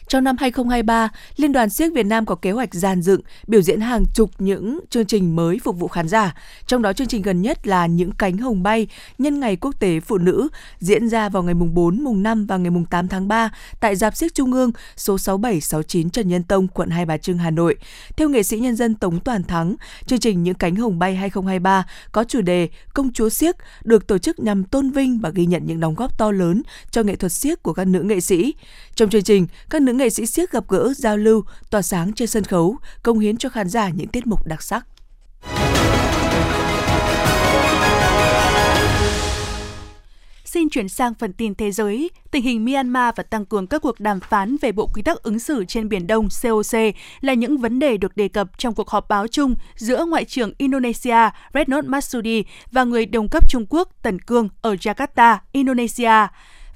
Trong 0.08 0.24
năm 0.24 0.36
2023, 0.40 1.08
Liên 1.36 1.52
đoàn 1.52 1.70
Siếc 1.70 1.92
Việt 1.92 2.06
Nam 2.06 2.26
có 2.26 2.34
kế 2.34 2.50
hoạch 2.50 2.74
dàn 2.74 3.02
dựng, 3.02 3.20
biểu 3.46 3.62
diễn 3.62 3.80
hàng 3.80 4.04
chục 4.14 4.30
những 4.38 4.80
chương 4.90 5.06
trình 5.06 5.36
mới 5.36 5.58
phục 5.64 5.78
vụ 5.78 5.88
khán 5.88 6.08
giả. 6.08 6.34
Trong 6.66 6.82
đó 6.82 6.92
chương 6.92 7.06
trình 7.06 7.22
gần 7.22 7.42
nhất 7.42 7.66
là 7.66 7.86
Những 7.86 8.12
cánh 8.12 8.38
hồng 8.38 8.62
bay 8.62 8.88
nhân 9.18 9.40
ngày 9.40 9.56
quốc 9.56 9.80
tế 9.80 10.00
phụ 10.00 10.18
nữ 10.18 10.48
diễn 10.78 11.08
ra 11.08 11.28
vào 11.28 11.42
ngày 11.42 11.54
mùng 11.54 11.74
4, 11.74 12.04
mùng 12.04 12.22
5 12.22 12.46
và 12.46 12.56
ngày 12.56 12.70
mùng 12.70 12.84
8 12.84 13.08
tháng 13.08 13.28
3 13.28 13.50
tại 13.80 13.96
Giạp 13.96 14.16
Siếc 14.16 14.34
Trung 14.34 14.52
ương 14.52 14.72
số 14.96 15.18
6769 15.18 16.10
Trần 16.10 16.28
Nhân 16.28 16.42
Tông, 16.42 16.68
quận 16.68 16.90
Hai 16.90 17.06
Bà 17.06 17.16
Trưng, 17.16 17.38
Hà 17.38 17.50
Nội. 17.50 17.76
Theo 18.16 18.28
nghệ 18.28 18.42
sĩ 18.42 18.58
nhân 18.58 18.76
dân 18.76 18.94
Tống 18.94 19.20
Toàn 19.20 19.42
Thắng, 19.42 19.76
chương 20.06 20.18
trình 20.18 20.42
Những 20.42 20.54
cánh 20.54 20.76
hồng 20.76 20.98
bay 20.98 21.16
2023 21.16 21.86
có 22.12 22.24
chủ 22.24 22.40
đề 22.40 22.68
Công 22.94 23.12
chúa 23.12 23.28
Siếc 23.28 23.56
được 23.84 24.06
tổ 24.06 24.18
chức 24.18 24.40
nhằm 24.40 24.64
tôn 24.64 24.90
vinh 24.90 25.18
và 25.18 25.30
ghi 25.30 25.46
nhận 25.46 25.66
những 25.66 25.80
đóng 25.80 25.94
góp 25.94 26.18
to 26.18 26.30
lớn 26.30 26.62
cho 26.90 27.02
nghệ 27.02 27.16
thuật 27.16 27.32
siếc 27.32 27.62
của 27.62 27.72
các 27.72 27.84
nữ 27.84 28.02
nghệ 28.02 28.20
sĩ. 28.20 28.54
Trong 28.94 29.10
chương 29.10 29.22
trình, 29.22 29.46
các 29.70 29.82
nữ 29.82 29.92
nghệ 29.92 30.10
sĩ 30.10 30.26
siếc 30.26 30.50
gặp 30.50 30.64
gỡ, 30.68 30.92
giao 30.96 31.16
lưu, 31.16 31.44
tỏa 31.70 31.82
sáng 31.82 32.12
trên 32.12 32.28
sân 32.28 32.44
khấu, 32.44 32.76
công 33.02 33.18
hiến 33.18 33.36
cho 33.36 33.48
khán 33.48 33.68
giả 33.68 33.88
những 33.88 34.08
tiết 34.08 34.26
mục 34.26 34.46
đặc 34.46 34.62
sắc. 34.62 34.86
Xin 40.44 40.68
chuyển 40.68 40.88
sang 40.88 41.14
phần 41.14 41.32
tin 41.32 41.54
thế 41.54 41.70
giới. 41.70 42.10
Tình 42.30 42.42
hình 42.42 42.64
Myanmar 42.64 43.14
và 43.16 43.22
tăng 43.22 43.44
cường 43.44 43.66
các 43.66 43.82
cuộc 43.82 44.00
đàm 44.00 44.20
phán 44.20 44.56
về 44.60 44.72
Bộ 44.72 44.86
Quy 44.94 45.02
tắc 45.02 45.22
ứng 45.22 45.38
xử 45.38 45.64
trên 45.64 45.88
Biển 45.88 46.06
Đông 46.06 46.28
COC 46.42 46.78
là 47.20 47.34
những 47.34 47.58
vấn 47.58 47.78
đề 47.78 47.96
được 47.96 48.16
đề 48.16 48.28
cập 48.28 48.58
trong 48.58 48.74
cuộc 48.74 48.90
họp 48.90 49.08
báo 49.08 49.28
chung 49.28 49.54
giữa 49.76 50.04
Ngoại 50.04 50.24
trưởng 50.24 50.52
Indonesia 50.58 51.30
Retno 51.54 51.80
Marsudi 51.86 52.44
và 52.72 52.84
người 52.84 53.06
đồng 53.06 53.28
cấp 53.28 53.50
Trung 53.50 53.66
Quốc 53.68 53.88
Tần 54.02 54.18
Cương 54.18 54.48
ở 54.62 54.74
Jakarta, 54.74 55.38
Indonesia. 55.52 56.26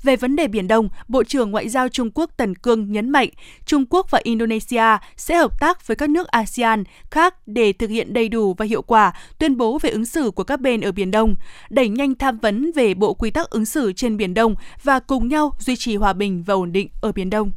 Về 0.02 0.16
vấn 0.16 0.36
đề 0.36 0.48
Biển 0.48 0.68
Đông, 0.68 0.88
Bộ 1.08 1.24
trưởng 1.24 1.50
Ngoại 1.50 1.68
giao 1.68 1.88
Trung 1.88 2.10
Quốc 2.14 2.30
Tần 2.36 2.54
Cương 2.54 2.92
nhấn 2.92 3.10
mạnh 3.10 3.28
Trung 3.66 3.84
Quốc 3.90 4.10
và 4.10 4.20
Indonesia 4.22 4.84
sẽ 5.16 5.36
hợp 5.36 5.60
tác 5.60 5.86
với 5.86 5.96
các 5.96 6.10
nước 6.10 6.28
ASEAN 6.28 6.84
khác 7.10 7.34
để 7.46 7.72
thực 7.72 7.90
hiện 7.90 8.12
đầy 8.12 8.28
đủ 8.28 8.54
và 8.54 8.64
hiệu 8.64 8.82
quả 8.82 9.12
tuyên 9.38 9.56
bố 9.56 9.78
về 9.78 9.90
ứng 9.90 10.06
xử 10.06 10.30
của 10.30 10.44
các 10.44 10.60
bên 10.60 10.80
ở 10.80 10.92
Biển 10.92 11.10
Đông, 11.10 11.34
đẩy 11.70 11.88
nhanh 11.88 12.14
tham 12.14 12.38
vấn 12.38 12.72
về 12.72 12.94
bộ 12.94 13.14
quy 13.14 13.30
tắc 13.30 13.50
ứng 13.50 13.64
xử 13.64 13.92
trên 13.92 14.16
Biển 14.16 14.34
Đông 14.34 14.54
và 14.82 15.00
cùng 15.00 15.28
nhau 15.28 15.52
duy 15.58 15.76
trì 15.76 15.96
hòa 15.96 16.12
bình 16.12 16.42
và 16.42 16.54
ổn 16.54 16.72
định 16.72 16.88
ở 17.00 17.12
Biển 17.12 17.30
Đông. 17.30 17.50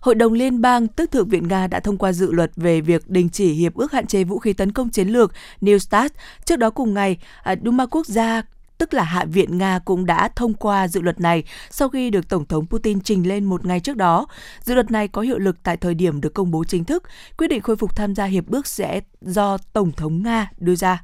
Hội 0.00 0.14
đồng 0.14 0.32
Liên 0.32 0.60
bang 0.60 0.88
tức 0.88 1.10
Thượng 1.10 1.28
viện 1.28 1.48
Nga 1.48 1.66
đã 1.66 1.80
thông 1.80 1.98
qua 1.98 2.12
dự 2.12 2.32
luật 2.32 2.50
về 2.56 2.80
việc 2.80 3.10
đình 3.10 3.28
chỉ 3.28 3.52
hiệp 3.52 3.74
ước 3.74 3.92
hạn 3.92 4.06
chế 4.06 4.24
vũ 4.24 4.38
khí 4.38 4.52
tấn 4.52 4.72
công 4.72 4.90
chiến 4.90 5.08
lược 5.08 5.32
New 5.60 5.78
START. 5.78 6.12
Trước 6.44 6.56
đó 6.56 6.70
cùng 6.70 6.94
ngày, 6.94 7.16
à, 7.42 7.54
Duma 7.64 7.86
quốc 7.86 8.06
gia 8.06 8.42
tức 8.80 8.94
là 8.94 9.02
Hạ 9.02 9.24
viện 9.24 9.58
Nga 9.58 9.78
cũng 9.78 10.06
đã 10.06 10.28
thông 10.36 10.54
qua 10.54 10.88
dự 10.88 11.00
luật 11.00 11.20
này 11.20 11.44
sau 11.70 11.88
khi 11.88 12.10
được 12.10 12.28
Tổng 12.28 12.46
thống 12.46 12.66
Putin 12.66 13.00
trình 13.00 13.28
lên 13.28 13.44
một 13.44 13.66
ngày 13.66 13.80
trước 13.80 13.96
đó. 13.96 14.26
Dự 14.60 14.74
luật 14.74 14.90
này 14.90 15.08
có 15.08 15.22
hiệu 15.22 15.38
lực 15.38 15.56
tại 15.62 15.76
thời 15.76 15.94
điểm 15.94 16.20
được 16.20 16.34
công 16.34 16.50
bố 16.50 16.64
chính 16.64 16.84
thức. 16.84 17.02
Quyết 17.38 17.48
định 17.48 17.60
khôi 17.60 17.76
phục 17.76 17.96
tham 17.96 18.14
gia 18.14 18.24
hiệp 18.24 18.50
ước 18.50 18.66
sẽ 18.66 19.00
do 19.20 19.58
Tổng 19.72 19.92
thống 19.92 20.22
Nga 20.22 20.50
đưa 20.58 20.74
ra. 20.74 21.02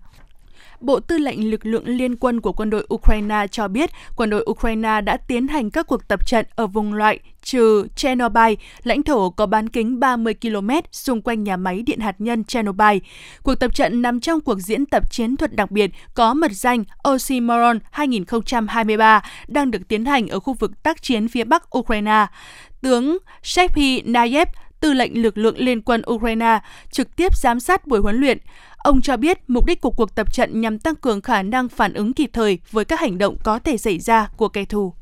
Bộ 0.80 1.00
Tư 1.00 1.18
lệnh 1.18 1.50
lực 1.50 1.66
lượng 1.66 1.86
liên 1.86 2.16
quân 2.16 2.40
của 2.40 2.52
quân 2.52 2.70
đội 2.70 2.86
Ukraine 2.94 3.46
cho 3.50 3.68
biết 3.68 3.90
quân 4.16 4.30
đội 4.30 4.46
Ukraine 4.50 5.00
đã 5.00 5.16
tiến 5.16 5.48
hành 5.48 5.70
các 5.70 5.86
cuộc 5.86 6.08
tập 6.08 6.26
trận 6.26 6.46
ở 6.54 6.66
vùng 6.66 6.92
loại 6.92 7.20
trừ 7.46 7.86
Chernobyl, 7.96 8.54
lãnh 8.82 9.02
thổ 9.02 9.30
có 9.30 9.46
bán 9.46 9.68
kính 9.68 10.00
30 10.00 10.34
km 10.42 10.70
xung 10.92 11.22
quanh 11.22 11.44
nhà 11.44 11.56
máy 11.56 11.82
điện 11.82 12.00
hạt 12.00 12.14
nhân 12.18 12.44
Chernobyl. 12.44 12.98
Cuộc 13.42 13.54
tập 13.54 13.74
trận 13.74 14.02
nằm 14.02 14.20
trong 14.20 14.40
cuộc 14.40 14.58
diễn 14.58 14.86
tập 14.86 15.10
chiến 15.10 15.36
thuật 15.36 15.56
đặc 15.56 15.70
biệt 15.70 15.90
có 16.14 16.34
mật 16.34 16.52
danh 16.52 16.84
Oxymoron 17.08 17.78
2023 17.90 19.22
đang 19.48 19.70
được 19.70 19.88
tiến 19.88 20.04
hành 20.04 20.28
ở 20.28 20.40
khu 20.40 20.54
vực 20.54 20.82
tác 20.82 21.02
chiến 21.02 21.28
phía 21.28 21.44
bắc 21.44 21.78
Ukraine. 21.78 22.26
Tướng 22.80 23.18
Shepi 23.42 24.02
Nayev, 24.02 24.48
tư 24.80 24.92
lệnh 24.92 25.22
lực 25.22 25.38
lượng 25.38 25.58
liên 25.58 25.82
quân 25.82 26.02
Ukraine, 26.10 26.58
trực 26.90 27.16
tiếp 27.16 27.36
giám 27.36 27.60
sát 27.60 27.86
buổi 27.86 28.00
huấn 28.00 28.16
luyện. 28.16 28.38
Ông 28.86 29.00
cho 29.00 29.16
biết 29.16 29.38
mục 29.48 29.66
đích 29.66 29.80
của 29.80 29.90
cuộc 29.90 30.14
tập 30.14 30.32
trận 30.32 30.60
nhằm 30.60 30.78
tăng 30.78 30.96
cường 30.96 31.20
khả 31.20 31.42
năng 31.42 31.68
phản 31.68 31.94
ứng 31.94 32.12
kịp 32.12 32.30
thời 32.32 32.58
với 32.70 32.84
các 32.84 33.00
hành 33.00 33.18
động 33.18 33.36
có 33.44 33.58
thể 33.58 33.76
xảy 33.76 33.98
ra 33.98 34.28
của 34.36 34.48
kẻ 34.48 34.64
thù. 34.64 34.92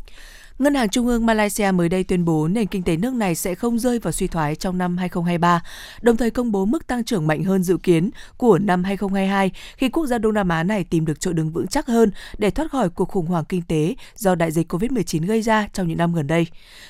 Ngân 0.59 0.75
hàng 0.75 0.89
Trung 0.89 1.07
ương 1.07 1.27
Malaysia 1.27 1.71
mới 1.71 1.89
đây 1.89 2.05
tuyên 2.05 2.25
bố 2.25 2.49
nền 2.49 2.67
kinh 2.67 2.83
tế 2.83 2.97
nước 2.97 3.15
này 3.15 3.35
sẽ 3.35 3.55
không 3.55 3.79
rơi 3.79 3.99
vào 3.99 4.13
suy 4.13 4.27
thoái 4.27 4.57
trong 4.57 4.79
năm 4.79 4.97
2023, 4.97 5.63
đồng 6.03 6.17
thời 6.17 6.31
công 6.31 6.53
bố 6.53 6.65
mức 6.65 6.87
tăng 6.87 7.05
trưởng 7.05 7.27
mạnh 7.27 7.45
hơn 7.45 7.63
dự 7.63 7.77
kiến 7.77 8.11
của 8.37 8.59
năm 8.59 8.85
2022 8.85 9.51
khi 9.77 9.89
quốc 9.89 10.07
gia 10.07 10.19
Đông 10.19 10.35
Nam 10.35 10.49
Á 10.49 10.63
này 10.63 10.85
tìm 10.85 11.07
được 11.07 11.21
chỗ 11.21 11.33
đứng 11.33 11.51
vững 11.51 11.67
chắc 11.67 11.87
hơn 11.87 12.11
để 12.39 12.51
thoát 12.51 12.71
khỏi 12.71 12.89
cuộc 12.89 13.09
khủng 13.09 13.27
hoảng 13.27 13.45
kinh 13.45 13.63
tế 13.63 13.95
do 14.17 14.35
đại 14.35 14.51
dịch 14.51 14.73
COVID-19 14.73 15.27
gây 15.27 15.43
ra 15.43 15.69
trong 15.73 15.89
những 15.89 15.99
năm 15.99 16.15
gần 16.15 16.27
đây. 16.27 16.47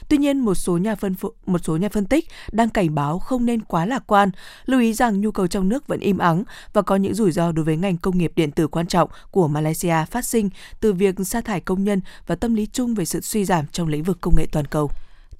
Tuy 0.09 0.17
nhiên, 0.17 0.41
một 0.41 0.55
số 0.55 0.79
nhà 0.79 0.95
phân 0.95 1.15
một 1.47 1.65
số 1.65 1.77
nhà 1.77 1.89
phân 1.89 2.07
tích 2.07 2.29
đang 2.53 2.69
cảnh 2.69 2.95
báo 2.95 3.19
không 3.19 3.47
nên 3.47 3.63
quá 3.63 3.87
lạc 3.87 4.03
quan, 4.07 4.31
lưu 4.67 4.81
ý 4.81 4.93
rằng 4.93 5.21
nhu 5.21 5.31
cầu 5.31 5.47
trong 5.47 5.69
nước 5.69 5.87
vẫn 5.87 6.01
im 6.01 6.19
ắng 6.19 6.45
và 6.73 6.83
có 6.83 6.97
những 6.97 7.15
rủi 7.15 7.33
ro 7.33 7.53
đối 7.53 7.65
với 7.65 7.77
ngành 7.77 7.97
công 7.97 8.19
nghiệp 8.19 8.33
điện 8.37 8.51
tử 8.51 8.69
quan 8.69 8.87
trọng 8.87 9.11
của 9.31 9.49
Malaysia 9.49 9.97
phát 10.11 10.25
sinh 10.25 10.51
từ 10.81 10.93
việc 10.93 11.15
sa 11.25 11.41
thải 11.41 11.61
công 11.61 11.85
nhân 11.85 12.01
và 12.27 12.35
tâm 12.35 12.55
lý 12.55 12.67
chung 12.67 12.95
về 12.95 13.05
sự 13.05 13.21
suy 13.21 13.45
giảm 13.45 13.54
giảm 13.55 13.67
trong 13.73 13.89
lĩnh 13.89 14.03
vực 14.03 14.19
công 14.21 14.35
nghệ 14.37 14.47
toàn 14.53 14.67
cầu. 14.67 14.91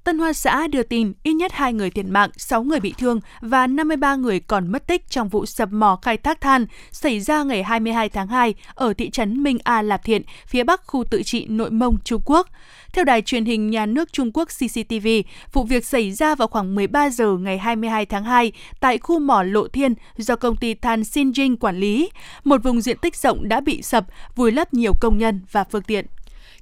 Tân 0.03 0.19
Hoa 0.19 0.33
Xã 0.33 0.67
đưa 0.67 0.83
tin 0.83 1.13
ít 1.23 1.33
nhất 1.33 1.51
2 1.53 1.73
người 1.73 1.89
thiệt 1.89 2.05
mạng, 2.05 2.29
6 2.37 2.63
người 2.63 2.79
bị 2.79 2.93
thương 2.97 3.19
và 3.41 3.67
53 3.67 4.15
người 4.15 4.39
còn 4.39 4.71
mất 4.71 4.87
tích 4.87 5.09
trong 5.09 5.29
vụ 5.29 5.45
sập 5.45 5.71
mỏ 5.71 5.99
khai 6.01 6.17
thác 6.17 6.41
than 6.41 6.65
xảy 6.91 7.19
ra 7.19 7.43
ngày 7.43 7.63
22 7.63 8.09
tháng 8.09 8.27
2 8.27 8.53
ở 8.75 8.93
thị 8.93 9.09
trấn 9.09 9.43
Minh 9.43 9.57
A 9.63 9.81
Lạp 9.81 10.03
Thiện, 10.03 10.21
phía 10.47 10.63
bắc 10.63 10.81
khu 10.87 11.03
tự 11.03 11.23
trị 11.23 11.45
Nội 11.49 11.71
Mông, 11.71 11.97
Trung 12.03 12.21
Quốc. 12.25 12.47
Theo 12.93 13.05
đài 13.05 13.21
truyền 13.21 13.45
hình 13.45 13.69
nhà 13.69 13.85
nước 13.85 14.13
Trung 14.13 14.31
Quốc 14.33 14.45
CCTV, 14.45 15.07
vụ 15.53 15.63
việc 15.63 15.85
xảy 15.85 16.11
ra 16.11 16.35
vào 16.35 16.47
khoảng 16.47 16.75
13 16.75 17.09
giờ 17.09 17.37
ngày 17.37 17.57
22 17.57 18.05
tháng 18.05 18.23
2 18.23 18.51
tại 18.79 18.97
khu 18.97 19.19
mỏ 19.19 19.43
Lộ 19.43 19.67
Thiên 19.67 19.93
do 20.17 20.35
công 20.35 20.55
ty 20.55 20.73
than 20.73 21.01
Xinjing 21.01 21.57
quản 21.57 21.77
lý. 21.77 22.09
Một 22.43 22.63
vùng 22.63 22.81
diện 22.81 22.97
tích 22.97 23.15
rộng 23.15 23.49
đã 23.49 23.61
bị 23.61 23.81
sập, 23.81 24.05
vùi 24.35 24.51
lấp 24.51 24.73
nhiều 24.73 24.93
công 25.01 25.17
nhân 25.17 25.41
và 25.51 25.63
phương 25.63 25.83
tiện. 25.83 26.05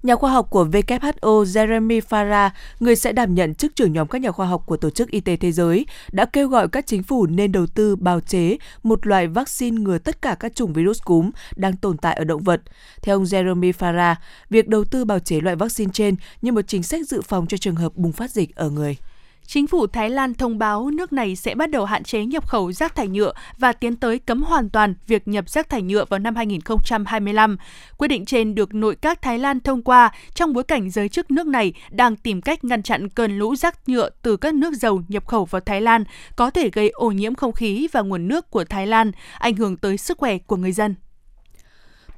Nhà 0.03 0.15
khoa 0.15 0.31
học 0.31 0.49
của 0.49 0.65
WHO 0.65 1.43
Jeremy 1.43 2.01
Farah, 2.09 2.49
người 2.79 2.95
sẽ 2.95 3.11
đảm 3.11 3.35
nhận 3.35 3.55
chức 3.55 3.75
trưởng 3.75 3.93
nhóm 3.93 4.07
các 4.07 4.21
nhà 4.21 4.31
khoa 4.31 4.45
học 4.47 4.63
của 4.65 4.77
Tổ 4.77 4.89
chức 4.89 5.11
Y 5.11 5.19
tế 5.19 5.35
Thế 5.35 5.51
giới, 5.51 5.85
đã 6.11 6.25
kêu 6.25 6.47
gọi 6.47 6.67
các 6.67 6.87
chính 6.87 7.03
phủ 7.03 7.25
nên 7.25 7.51
đầu 7.51 7.67
tư 7.67 7.95
bào 7.95 8.19
chế 8.19 8.57
một 8.83 9.07
loại 9.07 9.27
vaccine 9.27 9.81
ngừa 9.81 9.97
tất 9.97 10.21
cả 10.21 10.35
các 10.39 10.55
chủng 10.55 10.73
virus 10.73 11.01
cúm 11.03 11.31
đang 11.55 11.77
tồn 11.77 11.97
tại 11.97 12.15
ở 12.15 12.23
động 12.23 12.43
vật. 12.43 12.61
Theo 13.01 13.15
ông 13.15 13.23
Jeremy 13.23 13.71
Farah, 13.71 14.15
việc 14.49 14.67
đầu 14.67 14.83
tư 14.83 15.05
bào 15.05 15.19
chế 15.19 15.41
loại 15.41 15.55
vaccine 15.55 15.91
trên 15.93 16.15
như 16.41 16.51
một 16.51 16.67
chính 16.67 16.83
sách 16.83 17.07
dự 17.07 17.21
phòng 17.21 17.47
cho 17.47 17.57
trường 17.57 17.75
hợp 17.75 17.95
bùng 17.95 18.11
phát 18.11 18.31
dịch 18.31 18.55
ở 18.55 18.69
người. 18.69 18.97
Chính 19.45 19.67
phủ 19.67 19.87
Thái 19.87 20.09
Lan 20.09 20.33
thông 20.33 20.57
báo 20.57 20.89
nước 20.89 21.13
này 21.13 21.35
sẽ 21.35 21.55
bắt 21.55 21.69
đầu 21.69 21.85
hạn 21.85 22.03
chế 22.03 22.25
nhập 22.25 22.47
khẩu 22.47 22.71
rác 22.71 22.95
thải 22.95 23.07
nhựa 23.07 23.33
và 23.57 23.73
tiến 23.73 23.95
tới 23.95 24.19
cấm 24.19 24.43
hoàn 24.43 24.69
toàn 24.69 24.95
việc 25.07 25.27
nhập 25.27 25.49
rác 25.49 25.69
thải 25.69 25.81
nhựa 25.81 26.05
vào 26.05 26.19
năm 26.19 26.35
2025. 26.35 27.57
Quyết 27.97 28.07
định 28.07 28.25
trên 28.25 28.55
được 28.55 28.73
nội 28.73 28.95
các 28.95 29.21
Thái 29.21 29.39
Lan 29.39 29.59
thông 29.59 29.81
qua 29.81 30.11
trong 30.33 30.53
bối 30.53 30.63
cảnh 30.63 30.89
giới 30.89 31.09
chức 31.09 31.31
nước 31.31 31.47
này 31.47 31.73
đang 31.91 32.15
tìm 32.15 32.41
cách 32.41 32.63
ngăn 32.63 32.83
chặn 32.83 33.09
cơn 33.09 33.39
lũ 33.39 33.55
rác 33.55 33.89
nhựa 33.89 34.09
từ 34.21 34.37
các 34.37 34.53
nước 34.53 34.73
giàu 34.73 35.01
nhập 35.07 35.27
khẩu 35.27 35.45
vào 35.45 35.59
Thái 35.59 35.81
Lan 35.81 36.03
có 36.35 36.49
thể 36.49 36.69
gây 36.69 36.89
ô 36.89 37.11
nhiễm 37.11 37.35
không 37.35 37.51
khí 37.51 37.87
và 37.91 38.01
nguồn 38.01 38.27
nước 38.27 38.49
của 38.49 38.63
Thái 38.63 38.87
Lan, 38.87 39.11
ảnh 39.39 39.55
hưởng 39.55 39.77
tới 39.77 39.97
sức 39.97 40.17
khỏe 40.17 40.37
của 40.37 40.55
người 40.55 40.71
dân. 40.71 40.95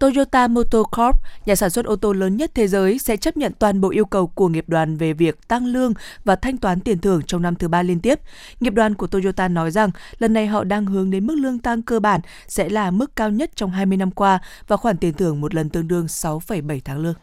Toyota 0.05 0.47
Motor 0.47 0.85
Corp, 0.91 1.15
nhà 1.45 1.55
sản 1.55 1.69
xuất 1.69 1.85
ô 1.85 1.95
tô 1.95 2.13
lớn 2.13 2.37
nhất 2.37 2.51
thế 2.53 2.67
giới, 2.67 2.99
sẽ 2.99 3.17
chấp 3.17 3.37
nhận 3.37 3.51
toàn 3.59 3.81
bộ 3.81 3.89
yêu 3.89 4.05
cầu 4.05 4.27
của 4.27 4.47
nghiệp 4.47 4.65
đoàn 4.67 4.97
về 4.97 5.13
việc 5.13 5.47
tăng 5.47 5.65
lương 5.65 5.93
và 6.23 6.35
thanh 6.35 6.57
toán 6.57 6.79
tiền 6.79 6.99
thưởng 6.99 7.21
trong 7.27 7.41
năm 7.41 7.55
thứ 7.55 7.67
ba 7.67 7.81
liên 7.83 7.99
tiếp. 7.99 8.19
Nghiệp 8.59 8.73
đoàn 8.73 8.95
của 8.95 9.07
Toyota 9.07 9.47
nói 9.47 9.71
rằng 9.71 9.89
lần 10.19 10.33
này 10.33 10.47
họ 10.47 10.63
đang 10.63 10.85
hướng 10.85 11.11
đến 11.11 11.27
mức 11.27 11.35
lương 11.35 11.59
tăng 11.59 11.81
cơ 11.81 11.99
bản 11.99 12.21
sẽ 12.47 12.69
là 12.69 12.91
mức 12.91 13.15
cao 13.15 13.29
nhất 13.29 13.51
trong 13.55 13.71
20 13.71 13.97
năm 13.97 14.11
qua 14.11 14.39
và 14.67 14.77
khoản 14.77 14.97
tiền 14.97 15.13
thưởng 15.13 15.41
một 15.41 15.55
lần 15.55 15.69
tương 15.69 15.87
đương 15.87 16.05
6,7 16.05 16.79
tháng 16.85 16.99
lương. 16.99 17.15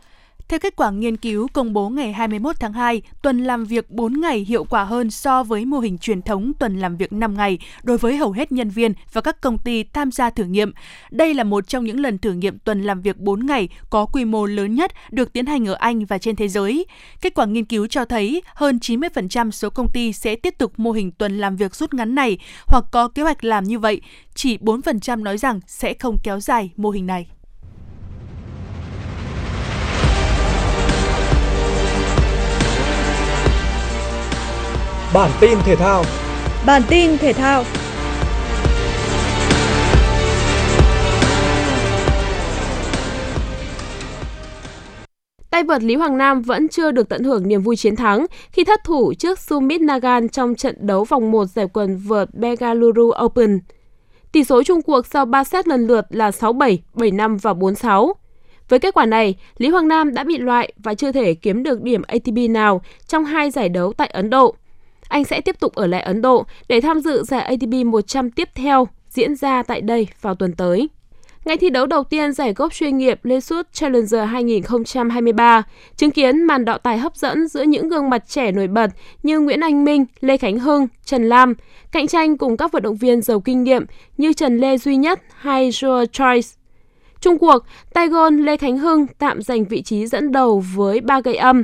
Theo 0.49 0.59
kết 0.59 0.77
quả 0.77 0.91
nghiên 0.91 1.17
cứu 1.17 1.49
công 1.53 1.73
bố 1.73 1.89
ngày 1.89 2.13
21 2.13 2.57
tháng 2.61 2.73
2, 2.73 3.03
tuần 3.23 3.45
làm 3.45 3.65
việc 3.65 3.91
4 3.91 4.21
ngày 4.21 4.39
hiệu 4.39 4.65
quả 4.65 4.85
hơn 4.85 5.11
so 5.11 5.43
với 5.43 5.65
mô 5.65 5.79
hình 5.79 5.99
truyền 5.99 6.23
thống 6.23 6.53
tuần 6.59 6.79
làm 6.79 6.97
việc 6.97 7.13
5 7.13 7.37
ngày 7.37 7.59
đối 7.83 7.99
với 7.99 8.17
hầu 8.17 8.33
hết 8.33 8.53
nhân 8.53 8.71
viên 8.71 8.93
và 9.13 9.21
các 9.21 9.41
công 9.41 9.59
ty 9.59 9.85
tham 9.85 10.11
gia 10.11 10.31
thử 10.31 10.45
nghiệm. 10.45 10.73
Đây 11.11 11.35
là 11.35 11.45
một 11.45 11.69
trong 11.69 11.85
những 11.85 12.01
lần 12.01 12.19
thử 12.19 12.33
nghiệm 12.33 12.59
tuần 12.59 12.83
làm 12.83 13.03
việc 13.03 13.19
4 13.19 13.47
ngày 13.47 13.69
có 13.91 14.07
quy 14.07 14.25
mô 14.25 14.47
lớn 14.47 14.75
nhất 14.75 14.93
được 15.11 15.33
tiến 15.33 15.47
hành 15.47 15.69
ở 15.69 15.75
Anh 15.75 16.05
và 16.05 16.19
trên 16.19 16.37
thế 16.37 16.49
giới. 16.49 16.87
Kết 17.21 17.35
quả 17.35 17.47
nghiên 17.47 17.65
cứu 17.65 17.87
cho 17.87 18.05
thấy 18.05 18.43
hơn 18.55 18.79
90% 18.83 19.51
số 19.51 19.71
công 19.71 19.91
ty 19.91 20.13
sẽ 20.13 20.37
tiếp 20.37 20.55
tục 20.59 20.73
mô 20.77 20.93
hình 20.93 21.13
tuần 21.13 21.39
làm 21.39 21.57
việc 21.57 21.75
rút 21.75 21.95
ngắn 21.95 22.15
này 22.15 22.39
hoặc 22.67 22.85
có 22.93 23.09
kế 23.09 23.23
hoạch 23.23 23.45
làm 23.45 23.65
như 23.65 23.79
vậy. 23.79 24.01
Chỉ 24.35 24.59
4% 24.59 25.23
nói 25.23 25.39
rằng 25.39 25.61
sẽ 25.67 25.95
không 25.95 26.17
kéo 26.23 26.41
dài 26.41 26.71
mô 26.77 26.91
hình 26.91 27.07
này. 27.07 27.27
Bản 35.15 35.31
tin 35.41 35.59
thể 35.65 35.77
thao. 35.77 36.05
Bản 36.67 36.83
tin 36.89 37.19
thể 37.19 37.33
thao. 37.33 37.65
Tay 45.51 45.63
vợt 45.63 45.83
Lý 45.83 45.95
Hoàng 45.95 46.19
Nam 46.19 46.43
vẫn 46.43 46.69
chưa 46.69 46.91
được 46.91 47.09
tận 47.09 47.23
hưởng 47.23 47.49
niềm 47.49 47.63
vui 47.63 47.77
chiến 47.77 47.97
thắng 47.97 48.27
khi 48.53 48.65
thất 48.65 48.81
thủ 48.85 49.15
trước 49.15 49.39
Sumit 49.39 49.81
Nagan 49.81 50.29
trong 50.29 50.55
trận 50.55 50.87
đấu 50.87 51.05
vòng 51.05 51.31
1 51.31 51.45
giải 51.45 51.67
quần 51.73 51.97
vợt 51.97 52.35
Bengaluru 52.35 53.13
Open. 53.25 53.61
Tỷ 54.33 54.45
số 54.45 54.63
chung 54.63 54.83
cuộc 54.83 55.07
sau 55.07 55.25
3 55.25 55.45
set 55.45 55.69
lần 55.69 55.87
lượt 55.87 56.07
là 56.11 56.31
6-7, 56.31 56.79
7-5 56.95 57.39
và 57.43 57.53
4-6. 57.53 58.13
Với 58.69 58.79
kết 58.79 58.95
quả 58.95 59.07
này, 59.07 59.35
Lý 59.59 59.69
Hoàng 59.69 59.89
Nam 59.89 60.15
đã 60.15 60.25
bị 60.25 60.39
loại 60.39 60.73
và 60.77 60.95
chưa 60.95 61.13
thể 61.13 61.35
kiếm 61.35 61.63
được 61.63 61.83
điểm 61.83 62.03
ATP 62.03 62.51
nào 62.51 62.83
trong 63.07 63.25
hai 63.25 63.51
giải 63.51 63.69
đấu 63.69 63.93
tại 63.93 64.09
Ấn 64.09 64.31
Độ. 64.31 64.57
Anh 65.13 65.25
sẽ 65.25 65.41
tiếp 65.41 65.61
tục 65.61 65.75
ở 65.75 65.87
lại 65.87 66.03
Ấn 66.03 66.23
Độ 66.23 66.45
để 66.69 66.81
tham 66.81 67.01
dự 67.01 67.23
giải 67.23 67.43
ATP 67.43 67.87
100 67.87 68.31
tiếp 68.31 68.49
theo 68.55 68.89
diễn 69.09 69.37
ra 69.37 69.63
tại 69.63 69.81
đây 69.81 70.09
vào 70.21 70.35
tuần 70.35 70.53
tới. 70.53 70.89
Ngày 71.45 71.57
thi 71.57 71.71
đấu 71.71 71.87
đầu 71.87 72.05
tiên 72.05 72.33
giải 72.33 72.55
golf 72.55 72.69
chuyên 72.69 72.99
nghiệp 72.99 73.25
Lesut 73.25 73.73
Challenger 73.73 74.29
2023 74.29 75.63
chứng 75.97 76.11
kiến 76.11 76.43
màn 76.43 76.65
đọ 76.65 76.79
tài 76.79 76.99
hấp 76.99 77.17
dẫn 77.17 77.49
giữa 77.49 77.63
những 77.63 77.89
gương 77.89 78.11
mặt 78.11 78.23
trẻ 78.29 78.53
nổi 78.53 78.67
bật 78.67 78.91
như 79.23 79.41
Nguyễn 79.41 79.61
Anh 79.61 79.85
Minh, 79.85 80.05
Lê 80.21 80.37
Khánh 80.37 80.59
Hưng, 80.59 80.89
Trần 81.05 81.29
Lam, 81.29 81.55
cạnh 81.93 82.07
tranh 82.07 82.39
cùng 82.39 82.57
các 82.57 82.73
vận 82.73 82.83
động 82.83 82.97
viên 82.97 83.23
giàu 83.23 83.41
kinh 83.41 83.65
nghiệm 83.65 83.85
như 84.17 84.33
Trần 84.33 84.59
Lê 84.59 84.79
Duy 84.79 84.97
Nhất 84.97 85.21
hay 85.35 85.71
Joe 85.71 86.07
Choice. 86.07 86.49
Trung 87.21 87.39
cuộc, 87.39 87.59
tay 87.95 88.09
gôn 88.09 88.39
Lê 88.39 88.57
Khánh 88.57 88.79
Hưng 88.79 89.07
tạm 89.19 89.43
giành 89.43 89.65
vị 89.65 89.83
trí 89.83 90.07
dẫn 90.07 90.33
đầu 90.33 90.65
với 90.75 91.01
3 91.01 91.21
gậy 91.21 91.37
âm. 91.37 91.63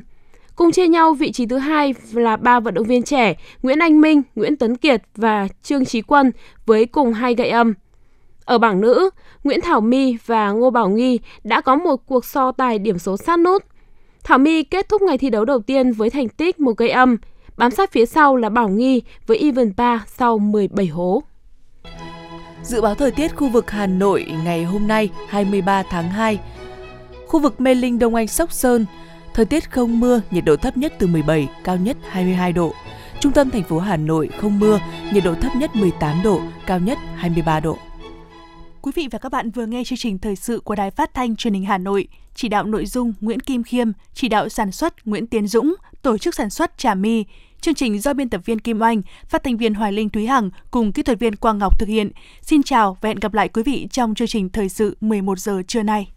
Cùng 0.58 0.72
chia 0.72 0.88
nhau 0.88 1.14
vị 1.14 1.32
trí 1.32 1.46
thứ 1.46 1.56
hai 1.58 1.94
là 2.12 2.36
ba 2.36 2.60
vận 2.60 2.74
động 2.74 2.86
viên 2.86 3.02
trẻ 3.02 3.34
Nguyễn 3.62 3.78
Anh 3.78 4.00
Minh, 4.00 4.22
Nguyễn 4.34 4.56
Tấn 4.56 4.76
Kiệt 4.76 5.02
và 5.16 5.48
Trương 5.62 5.84
Trí 5.84 6.02
Quân 6.02 6.32
với 6.66 6.86
cùng 6.86 7.12
hai 7.12 7.34
gậy 7.34 7.50
âm. 7.50 7.74
Ở 8.44 8.58
bảng 8.58 8.80
nữ, 8.80 9.10
Nguyễn 9.44 9.60
Thảo 9.60 9.80
My 9.80 10.16
và 10.26 10.50
Ngô 10.50 10.70
Bảo 10.70 10.88
Nghi 10.88 11.20
đã 11.44 11.60
có 11.60 11.76
một 11.76 11.96
cuộc 12.06 12.24
so 12.24 12.52
tài 12.52 12.78
điểm 12.78 12.98
số 12.98 13.16
sát 13.16 13.38
nút. 13.38 13.64
Thảo 14.24 14.38
My 14.38 14.62
kết 14.62 14.88
thúc 14.88 15.02
ngày 15.02 15.18
thi 15.18 15.30
đấu 15.30 15.44
đầu 15.44 15.60
tiên 15.60 15.92
với 15.92 16.10
thành 16.10 16.28
tích 16.28 16.60
một 16.60 16.76
gậy 16.76 16.90
âm, 16.90 17.16
bám 17.56 17.70
sát 17.70 17.92
phía 17.92 18.06
sau 18.06 18.36
là 18.36 18.48
Bảo 18.48 18.68
Nghi 18.68 19.02
với 19.26 19.38
even 19.38 19.72
3 19.76 20.04
sau 20.06 20.38
17 20.38 20.86
hố. 20.86 21.22
Dự 22.62 22.80
báo 22.80 22.94
thời 22.94 23.10
tiết 23.10 23.36
khu 23.36 23.48
vực 23.48 23.70
Hà 23.70 23.86
Nội 23.86 24.26
ngày 24.44 24.64
hôm 24.64 24.88
nay 24.88 25.10
23 25.28 25.82
tháng 25.82 26.08
2. 26.08 26.40
Khu 27.26 27.40
vực 27.40 27.60
Mê 27.60 27.74
Linh 27.74 27.98
Đông 27.98 28.14
Anh 28.14 28.28
Sóc 28.28 28.52
Sơn, 28.52 28.86
thời 29.38 29.46
tiết 29.46 29.70
không 29.70 30.00
mưa, 30.00 30.20
nhiệt 30.30 30.44
độ 30.44 30.56
thấp 30.56 30.76
nhất 30.76 30.92
từ 30.98 31.06
17, 31.06 31.48
cao 31.64 31.76
nhất 31.76 31.96
22 32.08 32.52
độ. 32.52 32.72
Trung 33.20 33.32
tâm 33.32 33.50
thành 33.50 33.62
phố 33.62 33.78
Hà 33.78 33.96
Nội 33.96 34.28
không 34.38 34.58
mưa, 34.58 34.80
nhiệt 35.12 35.24
độ 35.24 35.34
thấp 35.34 35.56
nhất 35.56 35.76
18 35.76 36.22
độ, 36.24 36.40
cao 36.66 36.78
nhất 36.78 36.98
23 37.16 37.60
độ. 37.60 37.78
Quý 38.82 38.92
vị 38.94 39.08
và 39.10 39.18
các 39.18 39.32
bạn 39.32 39.50
vừa 39.50 39.66
nghe 39.66 39.84
chương 39.84 39.98
trình 39.98 40.18
thời 40.18 40.36
sự 40.36 40.60
của 40.60 40.74
Đài 40.74 40.90
Phát 40.90 41.14
thanh 41.14 41.36
Truyền 41.36 41.54
hình 41.54 41.64
Hà 41.64 41.78
Nội, 41.78 42.08
chỉ 42.34 42.48
đạo 42.48 42.64
nội 42.64 42.86
dung 42.86 43.14
Nguyễn 43.20 43.40
Kim 43.40 43.62
Khiêm, 43.62 43.92
chỉ 44.14 44.28
đạo 44.28 44.48
sản 44.48 44.72
xuất 44.72 45.06
Nguyễn 45.06 45.26
Tiến 45.26 45.46
Dũng, 45.46 45.74
tổ 46.02 46.18
chức 46.18 46.34
sản 46.34 46.50
xuất 46.50 46.78
Trà 46.78 46.94
My. 46.94 47.24
Chương 47.60 47.74
trình 47.74 48.00
do 48.00 48.12
biên 48.14 48.28
tập 48.28 48.40
viên 48.44 48.58
Kim 48.58 48.80
Oanh, 48.82 49.02
phát 49.28 49.42
thanh 49.44 49.56
viên 49.56 49.74
Hoài 49.74 49.92
Linh 49.92 50.10
Thúy 50.10 50.26
Hằng 50.26 50.50
cùng 50.70 50.92
kỹ 50.92 51.02
thuật 51.02 51.18
viên 51.18 51.36
Quang 51.36 51.58
Ngọc 51.58 51.78
thực 51.78 51.88
hiện. 51.88 52.10
Xin 52.42 52.62
chào 52.62 52.96
và 53.00 53.08
hẹn 53.08 53.18
gặp 53.18 53.34
lại 53.34 53.48
quý 53.48 53.62
vị 53.62 53.88
trong 53.90 54.14
chương 54.14 54.28
trình 54.28 54.48
thời 54.48 54.68
sự 54.68 54.96
11 55.00 55.38
giờ 55.38 55.62
trưa 55.68 55.82
nay. 55.82 56.08